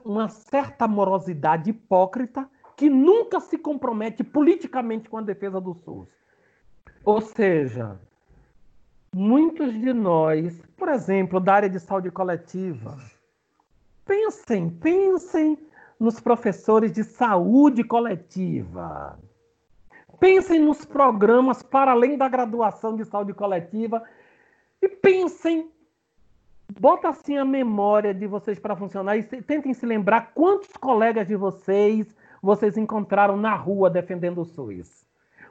uma 0.04 0.28
certa 0.28 0.86
morosidade 0.86 1.70
hipócrita 1.70 2.48
que 2.76 2.88
nunca 2.88 3.40
se 3.40 3.58
compromete 3.58 4.22
politicamente 4.22 5.08
com 5.08 5.18
a 5.18 5.22
defesa 5.22 5.60
do 5.60 5.74
SUS. 5.74 6.08
Ou 7.04 7.20
seja, 7.20 8.00
muitos 9.14 9.72
de 9.72 9.92
nós, 9.92 10.62
por 10.76 10.88
exemplo, 10.88 11.40
da 11.40 11.54
área 11.54 11.68
de 11.68 11.80
saúde 11.80 12.10
coletiva, 12.10 12.96
pensem, 14.06 14.70
pensem 14.70 15.58
nos 16.00 16.18
professores 16.18 16.90
de 16.90 17.04
saúde 17.04 17.84
coletiva. 17.84 19.18
Pensem 20.18 20.58
nos 20.58 20.82
programas 20.82 21.62
para 21.62 21.92
além 21.92 22.16
da 22.16 22.26
graduação 22.26 22.96
de 22.96 23.04
saúde 23.04 23.34
coletiva 23.34 24.02
e 24.80 24.88
pensem 24.88 25.70
bota 26.78 27.08
assim 27.08 27.36
a 27.36 27.44
memória 27.44 28.14
de 28.14 28.26
vocês 28.26 28.58
para 28.58 28.76
funcionar 28.76 29.16
e 29.16 29.24
tentem 29.24 29.74
se 29.74 29.84
lembrar 29.84 30.32
quantos 30.32 30.74
colegas 30.76 31.26
de 31.26 31.36
vocês 31.36 32.14
vocês 32.40 32.78
encontraram 32.78 33.36
na 33.36 33.54
rua 33.54 33.90
defendendo 33.90 34.40
o 34.40 34.44
SUS. 34.44 35.04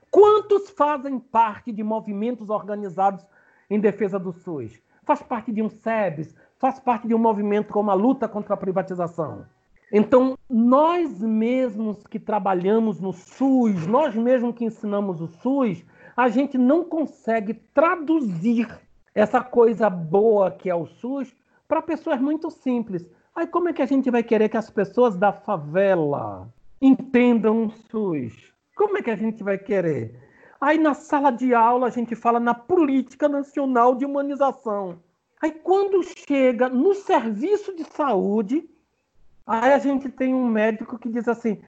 Quantos 0.09 0.71
fazem 0.71 1.19
parte 1.19 1.71
de 1.71 1.83
movimentos 1.83 2.49
organizados 2.49 3.23
em 3.69 3.79
defesa 3.79 4.17
do 4.17 4.31
SUS? 4.31 4.81
Faz 5.03 5.21
parte 5.21 5.51
de 5.51 5.61
um 5.61 5.69
SEBS, 5.69 6.33
faz 6.57 6.79
parte 6.79 7.07
de 7.07 7.13
um 7.13 7.19
movimento 7.19 7.71
como 7.71 7.91
a 7.91 7.93
luta 7.93 8.27
contra 8.27 8.55
a 8.55 8.57
privatização. 8.57 9.45
Então, 9.91 10.37
nós 10.47 11.19
mesmos 11.19 12.05
que 12.05 12.19
trabalhamos 12.19 12.99
no 12.99 13.11
SUS, 13.11 13.87
nós 13.87 14.13
mesmos 14.13 14.55
que 14.55 14.65
ensinamos 14.65 15.19
o 15.19 15.27
SUS, 15.27 15.83
a 16.15 16.29
gente 16.29 16.57
não 16.57 16.83
consegue 16.83 17.55
traduzir 17.73 18.67
essa 19.15 19.41
coisa 19.41 19.89
boa 19.89 20.51
que 20.51 20.69
é 20.69 20.75
o 20.75 20.85
SUS 20.85 21.33
para 21.67 21.81
pessoas 21.81 22.21
muito 22.21 22.51
simples. 22.51 23.09
Aí 23.35 23.47
como 23.47 23.69
é 23.69 23.73
que 23.73 23.81
a 23.81 23.85
gente 23.85 24.11
vai 24.11 24.21
querer 24.21 24.49
que 24.49 24.57
as 24.57 24.69
pessoas 24.69 25.15
da 25.15 25.31
favela 25.31 26.53
entendam 26.81 27.65
o 27.65 27.69
SUS? 27.69 28.53
Como 28.75 28.97
é 28.97 29.01
que 29.01 29.11
a 29.11 29.15
gente 29.15 29.43
vai 29.43 29.57
querer? 29.57 30.19
Aí 30.61 30.77
na 30.77 30.93
sala 30.93 31.31
de 31.31 31.53
aula 31.53 31.87
a 31.87 31.89
gente 31.89 32.15
fala 32.15 32.39
na 32.39 32.53
política 32.53 33.27
nacional 33.27 33.95
de 33.95 34.05
humanização. 34.05 34.99
Aí 35.41 35.51
quando 35.51 36.03
chega 36.03 36.69
no 36.69 36.93
serviço 36.93 37.75
de 37.75 37.85
saúde, 37.85 38.69
aí 39.49 39.73
a 39.73 39.79
gente 39.79 40.09
tem 40.09 40.33
um 40.33 40.47
médico 40.47 40.97
que 40.97 41.09
diz 41.09 41.27
assim: 41.27 41.61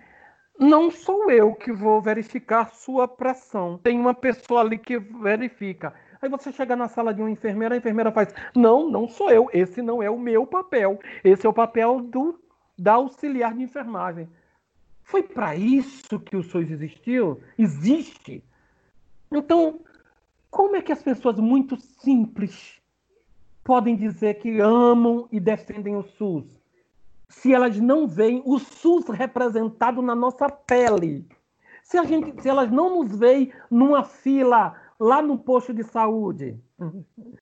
não 0.59 0.91
sou 0.91 1.31
eu 1.31 1.55
que 1.55 1.71
vou 1.71 1.99
verificar 1.99 2.71
sua 2.75 3.07
pressão. 3.07 3.79
Tem 3.79 3.99
uma 3.99 4.13
pessoa 4.13 4.61
ali 4.61 4.77
que 4.77 4.99
verifica. 4.99 5.91
Aí 6.21 6.29
você 6.29 6.51
chega 6.51 6.75
na 6.75 6.87
sala 6.87 7.11
de 7.11 7.19
uma 7.19 7.31
enfermeira, 7.31 7.73
a 7.73 7.77
enfermeira 7.79 8.11
faz: 8.11 8.31
Não, 8.55 8.87
não 8.87 9.07
sou 9.07 9.31
eu. 9.31 9.49
Esse 9.51 9.81
não 9.81 10.03
é 10.03 10.09
o 10.09 10.19
meu 10.19 10.45
papel. 10.45 10.99
Esse 11.23 11.47
é 11.47 11.49
o 11.49 11.53
papel 11.53 11.99
do 12.01 12.39
da 12.77 12.93
auxiliar 12.93 13.55
de 13.55 13.63
enfermagem. 13.63 14.29
Foi 15.03 15.23
para 15.23 15.55
isso 15.55 16.19
que 16.19 16.35
o 16.35 16.43
SUS 16.43 16.69
existiu? 16.69 17.41
Existe. 17.57 18.43
Então, 19.31 19.79
como 20.51 20.75
é 20.75 20.81
que 20.81 20.91
as 20.91 21.01
pessoas 21.01 21.39
muito 21.39 21.75
simples 21.75 22.79
podem 23.63 23.95
dizer 23.95 24.35
que 24.35 24.59
amam 24.59 25.27
e 25.31 25.39
defendem 25.39 25.95
o 25.95 26.03
SUS? 26.03 26.60
Se 27.31 27.53
elas 27.53 27.79
não 27.79 28.07
veem 28.07 28.43
o 28.45 28.59
SUS 28.59 29.07
representado 29.07 30.01
na 30.01 30.13
nossa 30.13 30.49
pele. 30.49 31.27
Se, 31.81 31.97
a 31.97 32.03
gente, 32.03 32.41
se 32.41 32.47
elas 32.47 32.69
não 32.69 32.97
nos 32.99 33.15
veem 33.15 33.51
numa 33.69 34.03
fila 34.03 34.75
lá 34.99 35.21
no 35.21 35.37
posto 35.37 35.73
de 35.73 35.83
saúde. 35.83 36.59